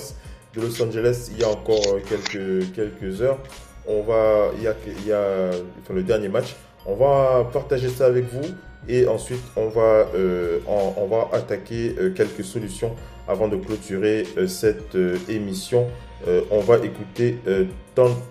[0.55, 3.39] de Los Angeles il y a encore quelques, quelques heures.
[3.87, 5.49] On va, il y a, il y a
[5.81, 6.55] enfin, le dernier match.
[6.85, 8.47] On va partager ça avec vous
[8.87, 12.95] et ensuite on va, euh, on, on va attaquer quelques solutions
[13.27, 15.87] avant de clôturer euh, cette euh, émission.
[16.27, 17.65] Euh, on va écouter euh,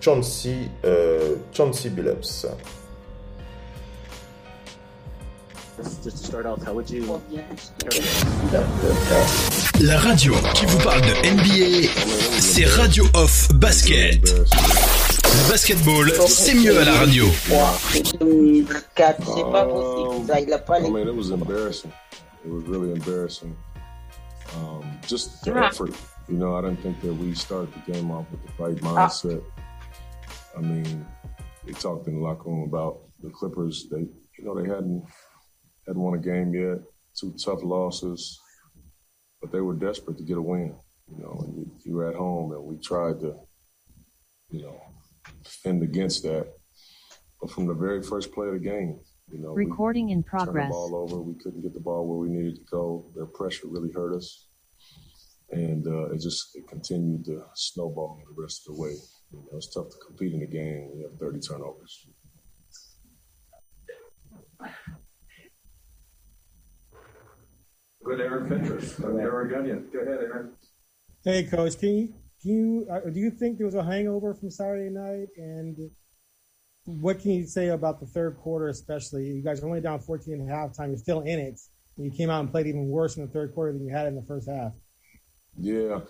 [0.01, 2.47] Chauncey, euh, Chauncey Billups.
[5.77, 7.05] Just, just to start out, how would you?
[9.81, 11.89] La radio qui vous parle de NBA,
[12.39, 14.23] c'est Radio Off Basket.
[14.23, 17.27] Le basketball, c'est mieux à la radio.
[18.21, 20.27] 2004, c'est pas possible.
[20.29, 21.05] Ça, il a pas I les
[24.57, 25.67] Um, just the Yeah.
[25.67, 25.95] effort.
[26.29, 29.43] You know, I don't think that we started the game off with the right mindset.
[30.57, 31.07] I mean,
[31.67, 33.89] we talked in the locker room about the Clippers.
[33.91, 34.01] They,
[34.39, 35.05] you know, they hadn't
[35.87, 36.79] hadn't won a game yet.
[37.19, 38.41] Two tough losses,
[39.41, 40.77] but they were desperate to get a win.
[41.09, 43.37] You know, and you, you were at home, and we tried to,
[44.49, 44.81] you know,
[45.43, 46.49] defend against that.
[47.41, 49.01] But from the very first play of the game,
[49.33, 50.69] you know, we- Recording in turned progress.
[50.69, 51.21] the ball over.
[51.21, 53.11] We couldn't get the ball where we needed to go.
[53.15, 54.49] Their pressure really hurt us,
[55.51, 58.95] and uh, it just it continued to snowball the rest of the way.
[59.33, 62.07] You know, it's tough to compete in the game when you have 30 turnovers.
[68.05, 69.01] Good, Aaron Fentress.
[69.01, 69.93] Aaron Gunyon.
[69.93, 70.53] Go ahead, Aaron.
[71.25, 74.51] Hey, Coach, can you can you uh, do you think there was a hangover from
[74.51, 75.29] Saturday night?
[75.39, 75.77] And
[76.87, 79.25] what can you say about the third quarter, especially?
[79.25, 80.89] You guys are only down 14 at halftime.
[80.89, 81.61] You're still in it.
[81.97, 84.15] You came out and played even worse in the third quarter than you had in
[84.15, 84.73] the first half.
[85.59, 86.01] Yeah.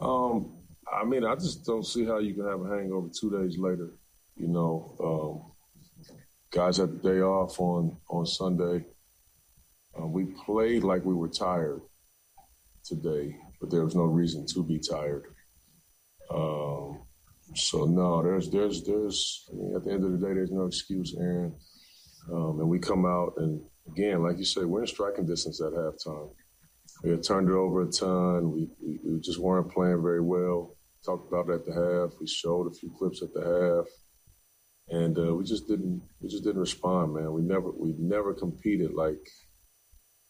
[0.00, 0.58] Um,
[0.90, 3.94] I mean, I just don't see how you can have a hangover two days later.
[4.36, 6.12] You know, um,
[6.50, 8.84] guys had the day off on on Sunday.
[9.98, 11.80] Uh, we played like we were tired
[12.84, 15.24] today, but there was no reason to be tired.
[16.30, 16.93] Um,
[17.54, 20.66] so no, there's there's there's I mean, at the end of the day, there's no
[20.66, 21.54] excuse, Aaron.
[22.32, 25.72] Um, and we come out and again, like you said, we're in striking distance at
[25.72, 26.30] halftime.
[27.02, 28.52] We had turned it over a ton.
[28.52, 30.76] We, we, we just weren't playing very well.
[31.04, 32.18] Talked about it at the half.
[32.18, 33.86] We showed a few clips at the half,
[34.88, 37.32] and uh, we just didn't we just didn't respond, man.
[37.32, 39.20] We never we never competed like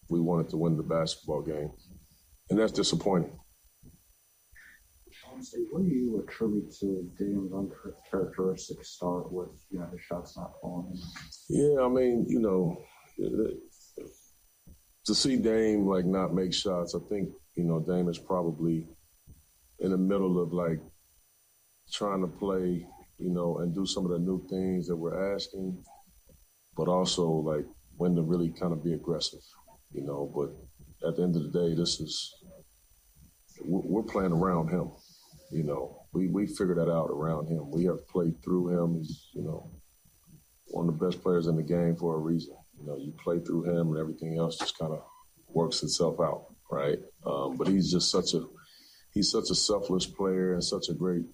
[0.09, 1.71] we wanted to win the basketball game,
[2.51, 3.39] and that's disappointing.
[5.71, 10.97] What do you attribute to Dame's uncharacteristic start with you know his shots not falling?
[11.49, 12.83] Yeah, I mean, you know,
[15.05, 18.89] to see Dame like not make shots, I think you know Dame is probably
[19.81, 20.81] in the middle of like
[21.93, 22.87] trying to play,
[23.19, 25.77] you know, and do some of the new things that we're asking,
[26.77, 27.67] but also like
[27.97, 29.43] when to really kind of be aggressive,
[29.93, 30.31] you know.
[30.35, 32.35] But at the end of the day, this is
[33.65, 34.91] we're playing around him,
[35.55, 36.01] you know.
[36.13, 37.71] We we figured that out around him.
[37.71, 38.97] We have played through him.
[38.97, 39.71] He's you know
[40.67, 42.57] one of the best players in the game for a reason.
[42.79, 45.03] You know, you play through him, and everything else just kind of
[45.49, 46.99] works itself out, right?
[47.25, 48.45] Um, but he's just such a
[49.13, 51.25] he's such a selfless player and such a great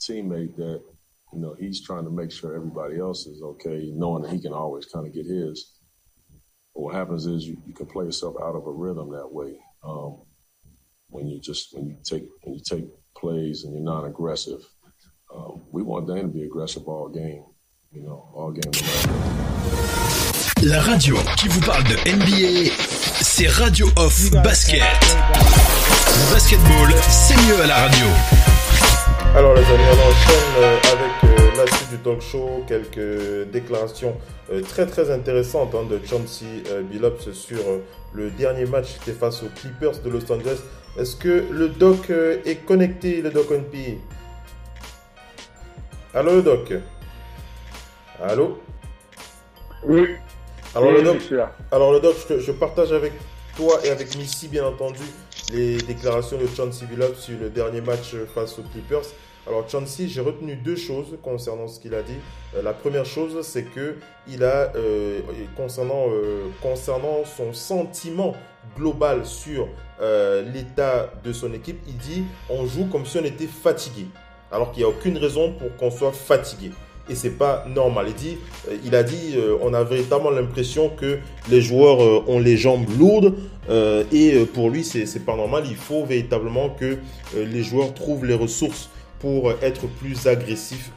[0.00, 0.82] teammate that
[1.32, 4.52] you know he's trying to make sure everybody else is okay, knowing that he can
[4.52, 5.72] always kind of get his.
[6.74, 9.58] But what happens is you, you can play yourself out of a rhythm that way
[9.82, 10.22] um,
[11.08, 12.86] when you just when you take when you take
[13.16, 14.62] plays and you're not aggressive.
[15.34, 17.44] Um, we want Dan to be aggressive all game,
[17.92, 18.72] you know, all game.
[20.62, 22.70] La radio qui vous parle de NBA,
[23.22, 24.82] c'est Radio Off Basket.
[24.82, 28.06] Le basketball, c'est mieux à la radio.
[29.34, 34.16] Alors les amis, on enchaîne euh, avec euh, la suite du talk show, quelques déclarations
[34.52, 37.60] euh, très très intéressantes hein, de Chauncey Billups sur
[38.12, 40.58] le dernier match qui était face aux Clippers de Los Angeles.
[40.98, 43.98] Est-ce que le doc euh, est connecté, le doc NP
[46.12, 46.72] Allô le doc?
[48.22, 48.58] Allô?
[49.84, 50.06] Oui.
[50.74, 51.54] Alors Oui, le doc, je suis là.
[51.70, 53.12] alors le doc, je, je partage avec
[53.56, 55.02] toi et avec Missy bien entendu
[55.52, 59.02] les déclarations de Chauncey Billups sur le dernier match face aux Clippers.
[59.46, 62.18] Alors Chauncey, j'ai retenu deux choses concernant ce qu'il a dit.
[62.54, 63.96] Euh, la première chose, c'est que
[64.28, 65.20] il a euh,
[65.56, 68.36] concernant euh, concernant son sentiment
[68.76, 69.66] global sur
[70.00, 74.06] euh, l'état de son équipe, il dit on joue comme si on était fatigué,
[74.50, 76.70] alors qu'il n'y a aucune raison pour qu'on soit fatigué
[77.08, 78.06] et c'est pas normal.
[78.08, 78.38] Il dit,
[78.68, 81.18] euh, il a dit, euh, on a véritablement l'impression que
[81.50, 83.34] les joueurs ont les jambes lourdes
[84.10, 85.64] et pour lui c'est pas normal.
[85.68, 86.98] Il faut véritablement que
[87.36, 88.90] les joueurs trouvent les ressources
[89.20, 90.90] pour être plus agressifs,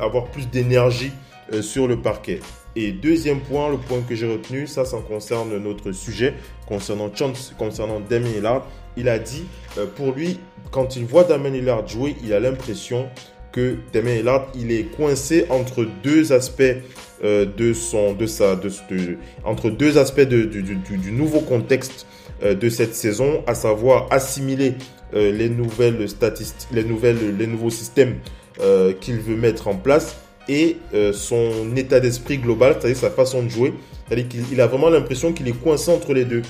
[0.00, 1.12] avoir plus d'énergie
[1.60, 2.40] sur le parquet.
[2.76, 6.34] Et deuxième point, le point que j'ai retenu, ça, ça concerne notre sujet
[6.66, 8.66] concernant Chance, concernant Damien Lillard.
[8.96, 9.44] Il a dit,
[9.78, 10.38] euh, pour lui,
[10.70, 13.08] quand il voit Damien Lillard jouer, il a l'impression
[13.52, 16.62] que Damien Lillard, il est coincé entre deux aspects
[17.24, 18.70] euh, de son, de sa, de,
[19.44, 22.06] entre deux aspects de- du, nouveau contexte
[22.44, 24.74] euh, de cette saison, à savoir assimiler
[25.12, 28.18] les nouvelles statistiques, les nouvelles, les nouveaux systèmes
[29.00, 30.14] qu'il veut mettre en place
[30.48, 33.74] et euh, son état d'esprit global, c'est-à-dire sa façon de jouer.
[34.06, 36.42] C'est-à-dire qu'il il a vraiment l'impression qu'il est coincé entre les deux.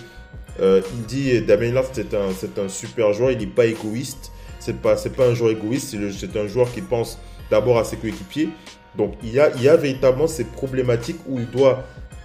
[0.61, 4.33] Euh, il dit Damien Lillard c'est un, un super joueur, il n'est pas égoïste.
[4.59, 7.19] C'est pas, pas un joueur égoïste, c'est, un joueur qui pense
[7.51, 8.51] d'abord à ses coéquipiers.
[8.97, 11.83] Donc il y a, il a véritablement ces problématiques où il doit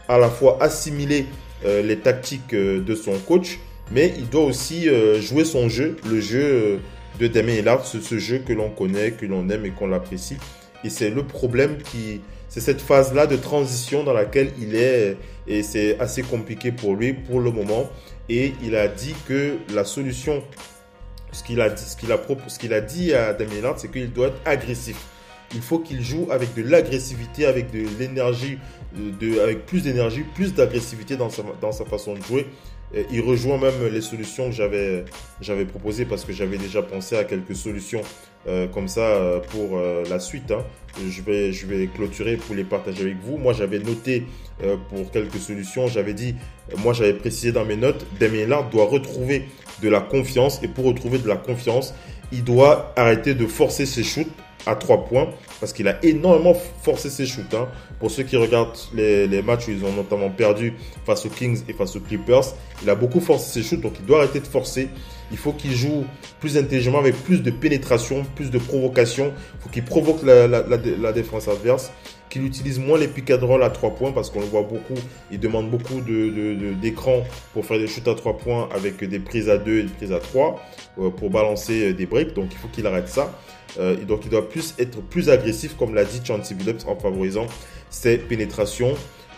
[0.08, 1.26] à la fois assimiler
[1.64, 3.60] euh, les tactiques euh, de son coach,
[3.92, 6.78] mais il doit aussi euh, jouer son jeu, le jeu euh,
[7.20, 10.38] de Damien Lillard, ce, ce jeu que l'on connaît, que l'on aime et qu'on l'apprécie.
[10.86, 15.18] Et c'est le problème qui, c'est cette phase-là de transition dans laquelle il est,
[15.48, 17.90] et c'est assez compliqué pour lui pour le moment.
[18.30, 20.44] Et il a dit que la solution,
[21.32, 23.90] ce qu'il a dit, ce qu'il a, ce qu'il a dit à Damien Lillard, c'est
[23.92, 24.96] qu'il doit être agressif.
[25.56, 28.60] Il faut qu'il joue avec de l'agressivité, avec de l'énergie,
[29.42, 32.46] avec plus d'énergie, plus d'agressivité dans sa, dans sa façon de jouer.
[33.12, 37.56] Il rejoint même les solutions que j'avais proposées parce que j'avais déjà pensé à quelques
[37.56, 38.02] solutions
[38.48, 40.52] euh, comme ça euh, pour euh, la suite.
[40.52, 40.64] hein.
[41.10, 43.38] Je vais, clôturer pour les partager avec vous.
[43.38, 44.28] Moi, j'avais noté
[44.90, 45.88] pour quelques solutions.
[45.88, 46.36] J'avais dit,
[46.78, 49.46] moi, j'avais précisé dans mes notes, Damien Lillard doit retrouver
[49.82, 51.94] de la confiance et pour retrouver de la confiance,
[52.32, 54.32] il doit arrêter de forcer ses shoots
[54.66, 55.28] à 3 points
[55.60, 57.54] parce qu'il a énormément forcé ses shoots.
[57.54, 57.68] Hein.
[58.00, 60.76] Pour ceux qui regardent les, les, matchs où ils ont notamment perdu
[61.06, 64.06] face aux Kings et face aux Clippers, il a beaucoup forcé ses shoots, donc il
[64.06, 64.88] doit arrêter de forcer.
[65.32, 66.06] Il faut qu'il joue
[66.40, 69.34] plus intelligemment, avec plus de pénétration, plus de provocation.
[69.56, 71.92] Il faut qu'il provoque la, défense adverse,
[72.30, 75.00] qu'il utilise moins les pick à 3 points parce qu'on le voit beaucoup.
[75.32, 77.24] Il demande beaucoup d'écran
[77.54, 80.12] pour faire des shoots à 3 points avec des prises à 2 et des prises
[80.12, 80.62] à 3
[81.00, 82.34] euh, pour balancer des breaks.
[82.34, 83.34] Donc il faut qu'il arrête ça.
[83.80, 87.48] Euh, donc il doit plus être plus agressif, comme l'a dit Chancy Billups, en favorisant
[87.90, 88.94] ses pénétrations.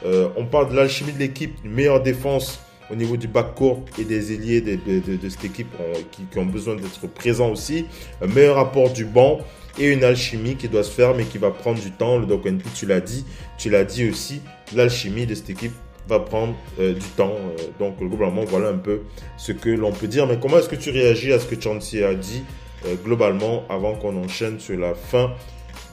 [0.06, 2.60] Euh, on parle de l'alchimie de l'équipe, une meilleure défense
[2.92, 5.76] au niveau du backcourt et des ailiers de, cette équipe
[6.12, 7.86] qui, qui, ont besoin d'être présents aussi.
[8.22, 9.40] Un meilleur apport du banc
[9.80, 12.18] et une alchimie qui doit se faire mais qui va prendre du temps.
[12.18, 13.26] Le Doc tu l'as dit,
[13.58, 14.42] tu l'as dit aussi,
[14.74, 15.74] l'alchimie de cette équipe
[16.08, 17.36] va prendre euh, du temps.
[17.36, 19.02] Euh, donc globalement, voilà un peu
[19.38, 20.28] ce que l'on peut dire.
[20.28, 22.44] Mais comment est-ce que tu réagis à ce que Chancy a dit
[22.86, 25.34] euh, globalement avant qu'on enchaîne sur la fin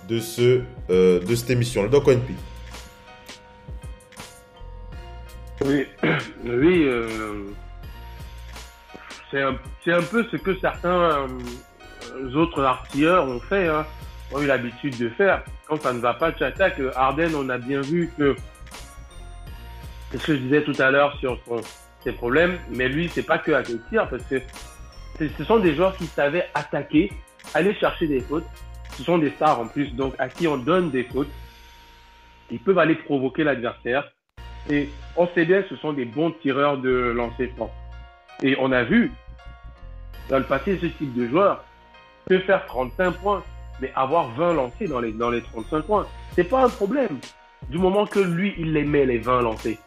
[0.08, 0.20] de,
[0.90, 1.82] euh, de cette émission?
[1.82, 2.32] Le Doc NP.
[5.64, 5.86] Oui,
[6.44, 7.44] oui euh,
[9.30, 9.56] c'est un,
[9.86, 11.26] un, peu ce que certains
[12.12, 13.86] euh, autres artilleurs ont fait, hein,
[14.32, 15.42] ont eu l'habitude de faire.
[15.66, 16.80] Quand ça ne va pas, tu attaques.
[16.94, 18.36] Arden, on a bien vu que,
[20.10, 21.62] c'est ce que je disais tout à l'heure sur son,
[22.02, 24.42] ses problèmes, mais lui, c'est pas que à tes tirs, parce que
[25.18, 27.10] ce sont des joueurs qui savaient attaquer,
[27.54, 28.44] aller chercher des fautes.
[28.98, 31.30] Ce sont des stars en plus, donc à qui on donne des fautes.
[32.50, 34.12] Ils peuvent aller provoquer l'adversaire.
[34.70, 37.70] Et on sait bien que ce sont des bons tireurs de lancer franc.
[38.42, 39.12] Et on a vu,
[40.28, 41.64] dans le passé, ce type de joueur
[42.26, 43.42] peut faire 35 points,
[43.80, 46.06] mais avoir 20 lancés dans les, dans les 35 points.
[46.32, 47.18] C'est pas un problème.
[47.68, 49.78] Du moment que lui, il les met, les 20 lancés.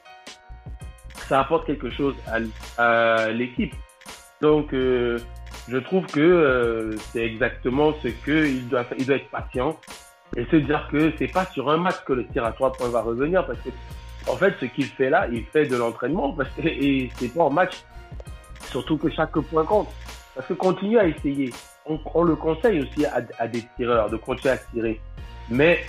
[1.27, 2.15] Ça apporte quelque chose
[2.77, 3.75] à, l'équipe.
[4.41, 5.19] Donc, euh,
[5.67, 8.97] je trouve que euh, c'est exactement ce qu'il doit faire.
[8.99, 9.77] Il doit être patient
[10.35, 12.89] et se dire que c'est pas sur un match que le tir à trois points
[12.89, 13.69] va revenir parce que,
[14.29, 17.43] en fait, ce qu'il fait là, il fait de l'entraînement parce que, et c'est pas
[17.43, 17.83] en match.
[18.69, 19.87] Surtout que chaque point compte.
[20.35, 21.53] Parce que continue à essayer.
[21.85, 24.99] On, on le conseille aussi à, des tireurs de continuer à tirer.
[25.49, 25.79] Mais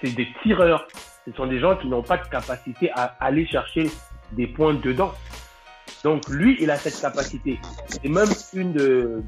[0.00, 0.86] c'est des tireurs.
[1.26, 3.90] Ce sont des gens qui n'ont pas de capacité à aller chercher
[4.32, 5.12] des points dedans.
[6.04, 7.58] Donc lui, il a cette capacité.
[7.86, 9.24] C'est même une,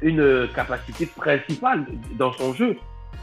[0.00, 2.76] une capacité principale dans son jeu.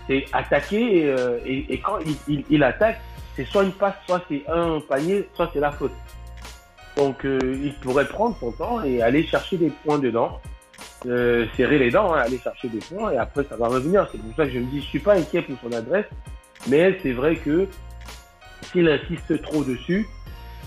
[0.08, 3.00] C'est attaquer et, euh, et, quand il attaque,
[3.36, 5.92] c'est soit une passe, soit c'est un panier, soit c'est la faute.
[6.96, 10.40] Donc euh, il pourrait prendre son temps et aller chercher des points dedans,
[11.06, 14.08] euh, serrer les dents, hein, aller chercher des points et après ça va revenir.
[14.12, 16.06] C'est pour ça que je me dis, je suis pas inquiet pour son adresse,
[16.68, 17.68] mais c'est vrai que
[18.72, 20.08] s'il insiste trop dessus,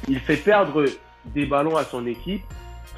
[0.06, 0.84] il fait perdre
[1.24, 2.42] des ballons à son équipe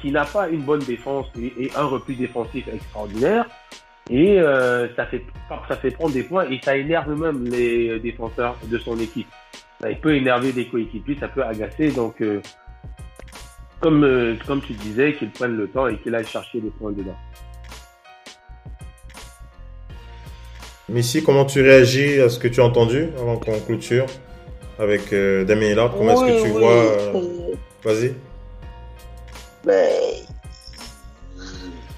[0.01, 3.45] qui n'a pas une bonne défense et, et un repli défensif extraordinaire.
[4.11, 5.23] Et euh, ça, fait,
[5.69, 9.27] ça fait prendre des points et ça énerve même les défenseurs de son équipe.
[9.79, 11.91] Ça peut énerver des coéquipiers, ça peut agacer.
[11.91, 12.41] Donc, euh,
[13.79, 16.91] comme, euh, comme tu disais, qu'ils prennent le temps et qu'ils aillent chercher des points
[16.91, 17.15] dedans.
[20.89, 24.05] Missy, comment tu réagis à ce que tu as entendu avant qu'on clôture
[24.77, 27.55] avec euh, Damien Hillard Comment oui, est-ce que tu oui, vois euh...
[27.83, 28.13] Vas-y.
[29.65, 30.23] Mais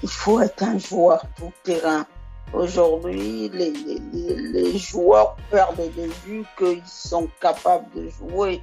[0.04, 2.04] il faut être un joueur tout terrain.
[2.52, 8.60] Aujourd'hui, les, les, les, joueurs perdent de vue qu'ils sont capables de jouer.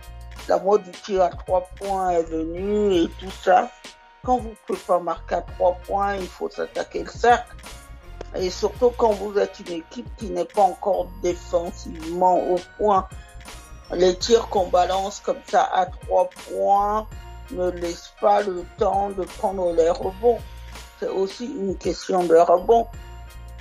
[0.47, 3.71] La mode du tir à trois points est venue et tout ça.
[4.23, 7.55] Quand vous ne pouvez pas marquer à trois points, il faut s'attaquer le cercle.
[8.35, 13.07] Et surtout quand vous êtes une équipe qui n'est pas encore défensivement au point.
[13.91, 17.07] Les tirs qu'on balance comme ça à trois points
[17.49, 20.37] ne laissent pas le temps de prendre les rebonds.
[21.01, 22.85] C'est aussi une question de rebond.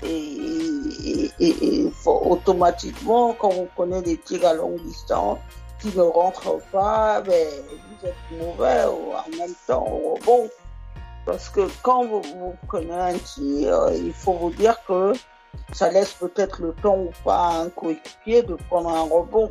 [0.03, 5.39] Et, faut, automatiquement, quand vous prenez des tirs à longue distance
[5.81, 7.49] qui ne rentrent pas, ben,
[8.03, 10.51] vous êtes mauvais en même temps au rebond.
[11.25, 15.15] Parce que quand vous, vous prenez un tir, il faut vous dire que
[15.73, 19.51] ça laisse peut-être le temps ou pas à un coéquipier de prendre un rebond.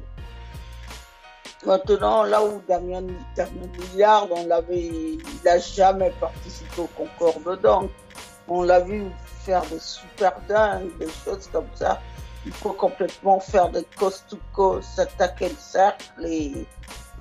[1.66, 3.04] Maintenant, là où Damien,
[3.36, 7.90] Damien Millard, on l'avait, il n'a jamais participé au concours de dunk.
[8.48, 9.04] On l'a vu
[9.44, 12.00] faire des super dingues, des choses comme ça.
[12.46, 16.66] Il faut complètement faire des coast to coast, s'attaquer le cercle et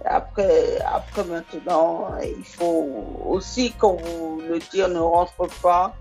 [0.05, 2.89] après, après maintenant, il faut
[3.27, 5.97] aussi quand vous, le tir ne rentre pas,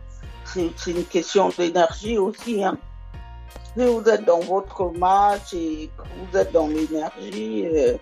[0.45, 2.64] c'est une question d'énergie aussi.
[2.64, 2.77] Hein.
[3.78, 7.95] Si vous êtes dans votre match et que vous êtes dans l'énergie, euh,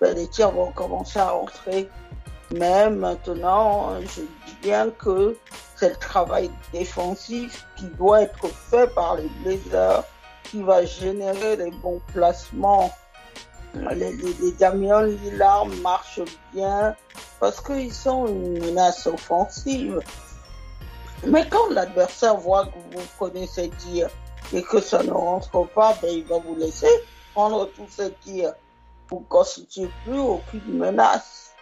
[0.00, 1.88] ben les tirs vont commencer à rentrer.
[2.52, 5.36] Mais maintenant, je dis bien que
[5.74, 10.04] c'est le travail défensif qui doit être fait par les Blazers
[10.44, 12.92] qui va générer les bons placements.
[13.74, 16.20] Les, les, les Damian Lillard marchent
[16.54, 16.94] bien
[17.40, 19.98] parce qu'ils sont une menace offensive.
[21.26, 24.08] Mais quand l'adversaire voit que vous ces tirs
[24.52, 26.90] et que ça ne rentre pas, ben, il va vous laisser
[27.34, 28.54] prendre tous ces tirs.
[29.08, 31.54] Vous ne constituez plus aucune menace.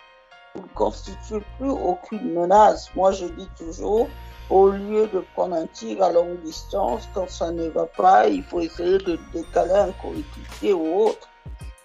[0.54, 2.90] Vous ne constituez plus aucune menace.
[2.94, 4.08] Moi, je dis toujours,
[4.50, 8.42] au lieu de prendre un tir à longue distance, quand ça ne va pas, il
[8.42, 11.28] faut essayer de décaler un coéquipier ou autre.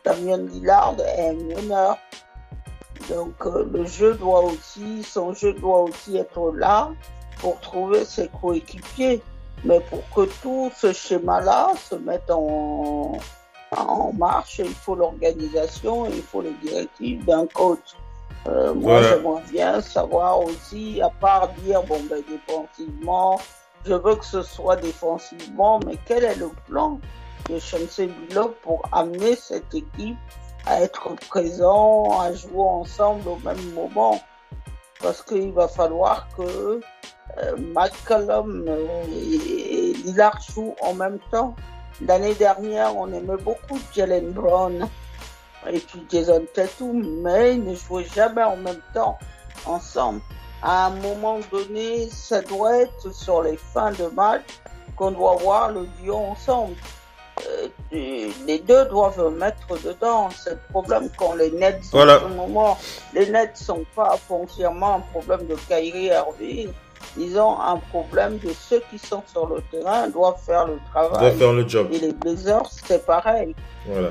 [0.03, 1.97] Damien Lillard est un meneur.
[3.09, 6.91] Donc euh, le jeu doit aussi, son jeu doit aussi être là
[7.39, 9.21] pour trouver ses coéquipiers.
[9.65, 13.17] Mais pour que tout ce schéma-là se mette en,
[13.75, 17.95] en marche, il faut l'organisation, il faut les directives d'un coach.
[18.47, 19.09] Euh, moi, Voilà.
[19.09, 23.39] j'aimerais bien savoir aussi, à part dire, bon, ben, défensivement,
[23.85, 26.99] je veux que ce soit défensivement, mais quel est le plan
[27.49, 30.17] de Chancey Billup pour amener cette équipe
[30.65, 34.21] à être présent, à jouer ensemble au même moment?
[35.01, 36.79] Parce qu'il va falloir que
[37.73, 41.55] McCollum euh, et Lillard jouent en même temps.
[42.05, 44.87] L'année dernière, on aimait beaucoup Jalen Brown
[45.69, 49.17] et puis Jason Tatum, mais ils ne jouaient jamais en même temps
[49.65, 50.21] ensemble.
[50.61, 54.43] À un moment donné, ça doit être sur les fins de match
[54.95, 56.75] qu'on doit voir le duo ensemble.
[57.47, 57.67] Euh,
[58.45, 60.29] les deux doivent mettre dedans.
[60.31, 62.17] C'est le problème quand les Nets, Voilà.
[62.17, 62.77] en ce moment,
[63.13, 66.69] les Nets sont pas foncièrement un problème de Kyrie Irving.
[67.17, 71.19] Ils ont un problème de ceux qui sont sur le terrain doivent faire le travail.
[71.19, 71.87] Doivent faire le job.
[71.91, 73.55] Et les Blazers, c'est pareil.
[73.87, 74.09] Voilà.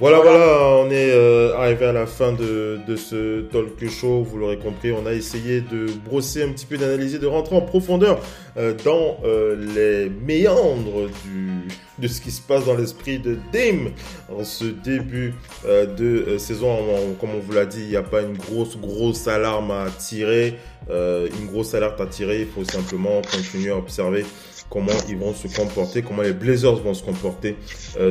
[0.00, 4.22] Voilà, voilà, on est euh, arrivé à la fin de, de ce talk show.
[4.22, 7.60] Vous l'aurez compris, on a essayé de brosser un petit peu, d'analyser, de rentrer en
[7.60, 8.18] profondeur
[8.56, 11.68] euh, dans euh, les méandres du,
[12.00, 13.90] de ce qui se passe dans l'esprit de Dame
[14.34, 15.34] en ce début
[15.66, 16.70] euh, de euh, saison.
[16.70, 19.86] On- comme on vous l'a dit, il n'y a pas une grosse, grosse alarme à
[19.90, 20.56] tirer.
[20.88, 22.40] Euh, une grosse alerte à tirer.
[22.40, 24.24] Il faut simplement continuer à observer
[24.70, 27.56] comment ils vont se comporter, comment les Blazers vont se comporter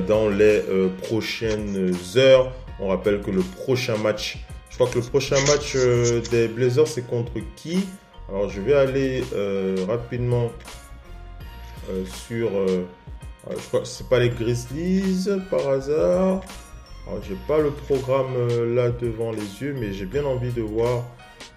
[0.08, 0.62] dans les
[1.04, 2.52] prochaines heures.
[2.82, 4.38] On rappelle que le prochain match,
[4.70, 5.76] je crois que le prochain match
[6.32, 7.80] des Blazers, c'est contre qui?
[8.28, 9.24] Alors, je vais aller
[9.88, 10.52] rapidement
[12.28, 12.50] sur.
[13.50, 16.42] Euh, je crois c'est pas les Grizzlies par hasard.
[17.08, 20.62] Alors, j'ai pas le programme euh, là devant les yeux, mais j'ai bien envie de
[20.62, 21.06] voir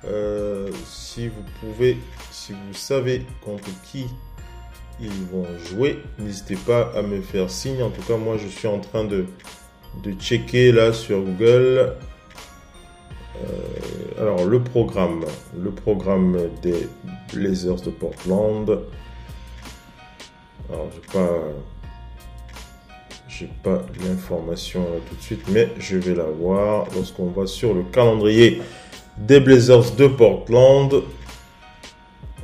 [0.05, 1.99] euh, si vous pouvez,
[2.31, 4.07] si vous savez contre qui
[5.01, 5.99] ils vont jouer.
[6.19, 7.83] N'hésitez pas à me faire signe.
[7.83, 9.27] En tout cas, moi, je suis en train de,
[10.03, 11.97] de checker là sur Google.
[14.19, 15.25] Alors, le programme.
[15.59, 16.89] Le programme des
[17.33, 18.83] Blazers de Portland.
[20.71, 21.29] Alors, j'ai pas.
[23.39, 27.73] J'ai pas l'information là tout de suite, mais je vais la voir lorsqu'on va sur
[27.73, 28.61] le calendrier
[29.17, 31.03] des Blazers de Portland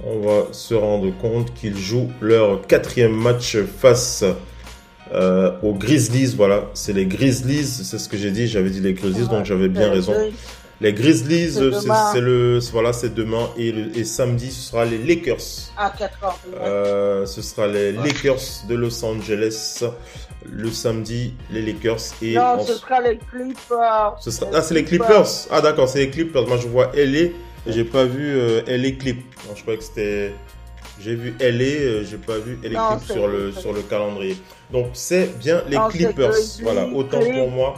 [0.06, 4.24] on va se rendre compte qu'ils jouent leur quatrième match face
[5.12, 6.34] euh, aux Grizzlies.
[6.36, 8.46] Voilà, c'est les Grizzlies, c'est ce que j'ai dit.
[8.46, 10.12] J'avais dit les Grizzlies, donc j'avais bien Euh, raison.
[10.14, 10.30] euh,
[10.80, 14.98] Les Grizzlies, C'est euh, le, voilà, c'est demain et, le- et samedi ce sera les
[14.98, 15.42] Lakers.
[15.76, 16.38] À 4 heures.
[16.62, 19.82] Euh, ce sera les Lakers de Los Angeles
[20.44, 24.16] le samedi, les Lakers et non, en- ce sera les Clippers.
[24.20, 25.26] ce sera- Ah, c'est les Clippers.
[25.50, 26.46] Ah, d'accord, c'est les Clippers.
[26.46, 27.30] Moi, je vois LA.
[27.66, 29.18] J'ai pas vu euh, LA Clip.
[29.48, 30.32] Non, je croyais que c'était.
[31.00, 34.36] J'ai vu LA, euh, j'ai pas vu LA Non, Clip sur le, sur le calendrier.
[34.72, 36.32] Donc, c'est bien les Non, Clippers.
[36.62, 37.74] Voilà, autant pour moi.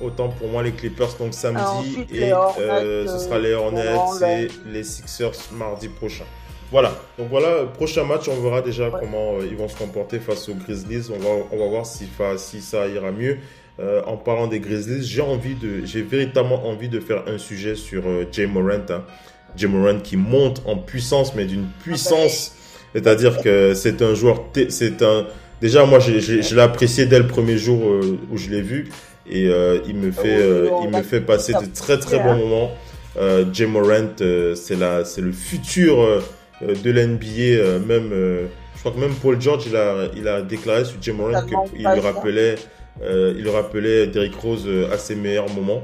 [0.00, 1.62] Autant pour moi, les Clippers, donc samedi.
[1.64, 6.24] Ensuite, et Hornets, euh, ce sera les euh, Hornets et les Sixers mardi prochain.
[6.70, 10.48] Voilà, donc voilà, prochain match, on verra déjà comment euh, ils vont se comporter face
[10.48, 11.10] aux Grizzlies.
[11.14, 12.08] On va, on va voir si,
[12.38, 13.38] si ça ira mieux.
[13.80, 17.74] Euh, en parlant des Grizzlies, j'ai envie de, j'ai véritablement envie de faire un sujet
[17.74, 18.86] sur euh, Jay Morant.
[18.90, 19.02] Hein.
[19.56, 22.54] Jay Morant qui monte en puissance, mais d'une puissance,
[22.92, 25.26] c'est-à-dire que c'est un joueur, c'est un.
[25.60, 28.90] Déjà, moi, je l'ai apprécié dès le premier jour euh, où je l'ai vu,
[29.28, 32.70] et euh, il me fait, euh, il me fait passer de très très bons moments.
[33.16, 34.14] Euh, Jay Morant,
[34.54, 36.22] c'est la, c'est le futur
[36.62, 37.26] de l'NBA.
[37.62, 41.00] euh, même, euh, je crois que même Paul George, il a, il a déclaré sur
[41.00, 42.56] Jay Morant qu'il lui rappelait,
[43.02, 45.82] euh, il rappelait Derrick Rose euh, à ses meilleurs moments.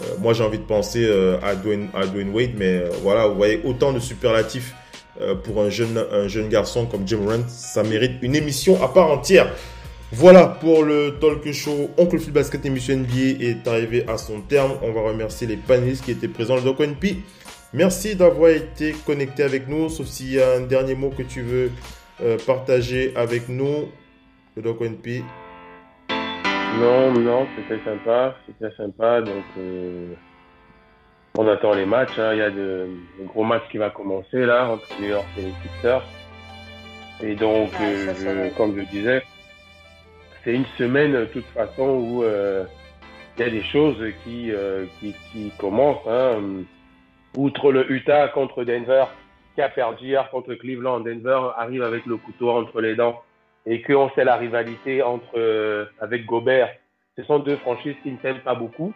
[0.00, 3.26] Euh, moi, j'ai envie de penser euh, à Dwayne, à Dwayne Wade, mais euh, voilà,
[3.26, 4.74] vous voyez autant de superlatifs
[5.20, 8.88] euh, pour un jeune, un jeune garçon comme Jim Morant, ça mérite une émission à
[8.88, 9.52] part entière.
[10.10, 14.72] Voilà pour le talk show Oncle Phil Basket émission NBA est arrivé à son terme.
[14.82, 17.16] On va remercier les panélistes qui étaient présents le NP.
[17.74, 21.42] Merci d'avoir été connecté avec nous, sauf s'il y a un dernier mot que tu
[21.42, 21.70] veux
[22.22, 23.88] euh, partager avec nous,
[24.56, 25.22] le Doc NP.
[26.80, 29.20] Non, non, c'était sympa, c'était sympa.
[29.20, 30.14] Donc, euh,
[31.36, 32.18] on attend les matchs.
[32.18, 32.32] hein.
[32.32, 32.88] Il y a de,
[33.20, 36.02] de gros matchs qui va commencer là entre New York et les Sixers.
[37.22, 38.14] Et donc, euh,
[38.50, 39.22] je- comme je disais,
[40.44, 42.64] c'est une semaine de toute façon où euh,
[43.36, 46.06] il y a des choses qui, euh, qui, qui commencent.
[46.08, 46.62] Hein.
[47.38, 49.04] Outre le Utah contre Denver,
[49.54, 53.22] qui a perdu hier contre Cleveland, Denver arrive avec le couteau entre les dents
[53.64, 56.68] et qu'on sait la rivalité entre euh, avec Gobert?
[57.16, 58.92] Ce sont deux franchises qui ne s'aiment pas beaucoup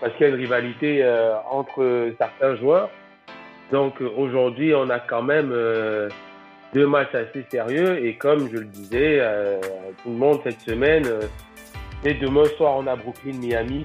[0.00, 2.88] parce qu'il y a une rivalité euh, entre certains joueurs.
[3.70, 6.08] Donc aujourd'hui, on a quand même euh,
[6.72, 9.20] deux matchs assez sérieux et comme je le disais,
[10.02, 11.04] tout le monde cette semaine,
[12.02, 13.84] dès demain soir, on a Brooklyn-Miami.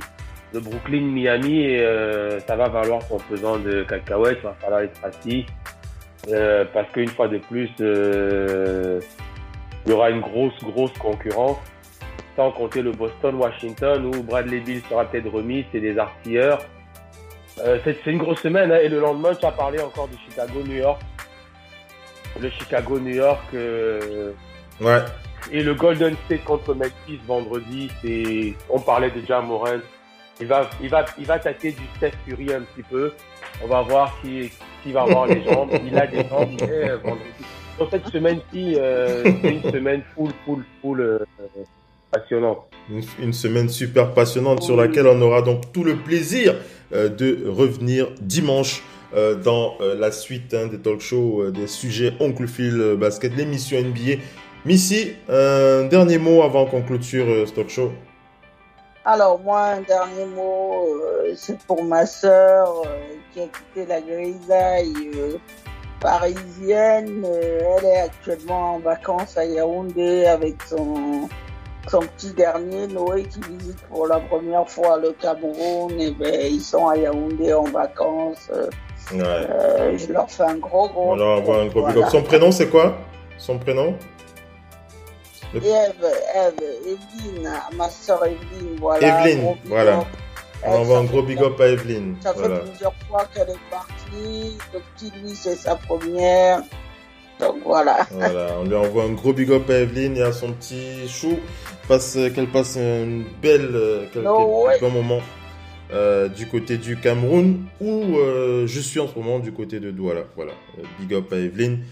[0.53, 5.45] Le Brooklyn-Miami, euh, ça va valoir son pesant de cacahuètes, il va falloir être assis.
[6.29, 8.99] Euh, parce qu'une fois de plus, euh,
[9.85, 11.57] il y aura une grosse, grosse concurrence.
[12.35, 16.59] Sans compter le Boston-Washington où Bradley Bill sera peut-être remis, c'est des artilleurs.
[17.55, 20.75] C'est c'est une grosse semaine hein, et le lendemain, tu as parlé encore du Chicago-New
[20.75, 21.01] York.
[22.39, 23.53] Le Chicago-New York
[24.79, 24.99] Ouais.
[25.51, 29.79] et le Golden State contre Memphis vendredi, c'est on parlait de Jam Morant.
[30.39, 33.11] Il va, il va, il va attaquer du Steph Curry un petit peu.
[33.63, 34.51] On va voir qui,
[34.83, 35.71] qui va avoir les jambes.
[35.85, 36.61] Il a des jambes.
[36.61, 37.43] euh, vendredi.
[37.79, 41.19] Donc cette semaine-ci, euh, c'est une semaine full, full, full euh,
[42.11, 42.65] passionnante.
[43.19, 46.55] Une, semaine super passionnante sur laquelle on aura donc tout le plaisir
[46.93, 48.83] euh, de revenir dimanche
[49.43, 54.21] dans la suite hein, des talk shows, des sujets Oncle Phil Basket, l'émission NBA.
[54.65, 57.93] Missy, un dernier mot avant qu'on clôture ce talk show?
[59.09, 64.01] Alors moi, un dernier mot, euh, c'est pour ma sœur euh, qui a quitté la
[64.01, 65.37] grisaille euh,
[66.01, 67.25] parisienne.
[67.25, 71.29] Elle est actuellement en vacances à Yaoundé avec son,
[71.87, 75.97] son petit dernier, Noé, qui visite pour la première fois le Cameroun.
[75.97, 78.51] Et ben, ils sont à Yaoundé en vacances.
[79.13, 79.97] Ouais.
[79.97, 81.15] je leur fais un gros, gros...
[81.15, 82.09] Voilà.
[82.09, 82.97] Son prénom, c'est quoi?
[83.37, 83.95] Son prénom?
[85.55, 86.05] Et Eve,
[86.35, 89.19] Eve, Evelyne, ma sœur Evelyne, voilà.
[89.21, 90.03] Evelyne, voilà.
[90.65, 92.15] On envoie un gros big up à Evelyne.
[92.21, 92.59] Ça fait Voilà.
[92.59, 94.57] plusieurs fois qu'elle est partie.
[94.73, 96.61] Le petit lui, c'est sa première.
[97.39, 98.07] Donc voilà.
[98.11, 101.37] Voilà, on lui envoie un gros big up à Evelyne et à son petit chou.
[101.87, 105.21] Passe, qu'elle passe une belle, euh, No bons moments
[105.93, 109.91] euh, du côté du Cameroun où euh, je suis en ce moment du côté de
[109.91, 110.23] Douala.
[110.35, 110.51] Voilà,
[110.99, 111.83] big up à Evelyne.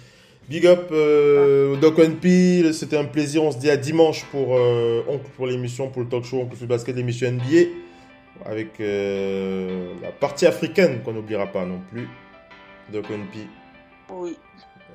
[0.47, 3.43] Big up euh, Doc P, c'était un plaisir.
[3.43, 6.55] On se dit à dimanche pour, euh, Oncle- pour l'émission, pour le talk show Oncle
[6.55, 7.69] Foot Basket, l'émission NBA.
[8.45, 12.07] Avec euh, la partie africaine qu'on n'oubliera pas non plus.
[12.91, 13.15] Doc P.
[14.13, 14.37] Oui,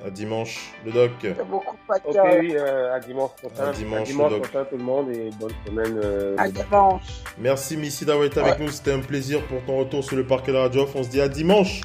[0.07, 1.11] À dimanche, le Doc.
[1.51, 1.75] beaucoup
[2.05, 3.71] Ok, oui, euh, à dimanche prochain.
[3.71, 4.43] À dimanche, Doc.
[4.43, 5.99] prochain tout le monde et bonne semaine.
[6.05, 7.03] euh, À dimanche.
[7.39, 8.69] Merci Missy d'avoir été avec nous.
[8.69, 10.87] C'était un plaisir pour ton retour sur le parquet de la radio.
[10.95, 11.81] On se dit à dimanche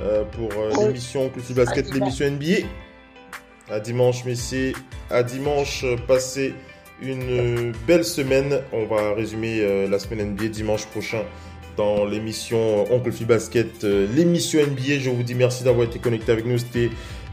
[0.00, 0.84] euh, pour euh, Oui.
[0.88, 1.98] l'émission Culture Basket, À dimanche.
[2.20, 2.68] l'émission NBA.
[3.70, 4.72] À dimanche, Missy.
[5.10, 6.54] À dimanche, euh, passez
[7.00, 8.58] une euh, belle semaine.
[8.72, 11.22] On va résumer euh, la semaine NBA dimanche prochain
[11.76, 14.98] dans l'émission Oncle Phil Basket, l'émission NBA.
[14.98, 16.58] Je vous dis merci d'avoir été connecté avec nous.
[16.58, 16.90] C'était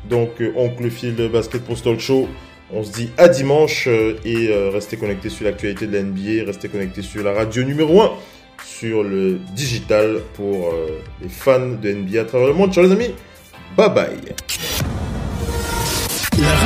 [0.08, 2.30] donc Oncle Phil Basket pour talk show.
[2.72, 7.02] On se dit à dimanche et restez connectés sur l'actualité de la NBA, restez connectés
[7.02, 8.12] sur la radio numéro 1,
[8.64, 10.74] sur le digital pour
[11.22, 12.72] les fans de NBA à travers le monde.
[12.72, 13.16] Ciao les amis,
[13.76, 15.07] bye bye.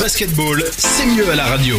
[0.00, 1.76] Basketball, c'est mieux à la radio.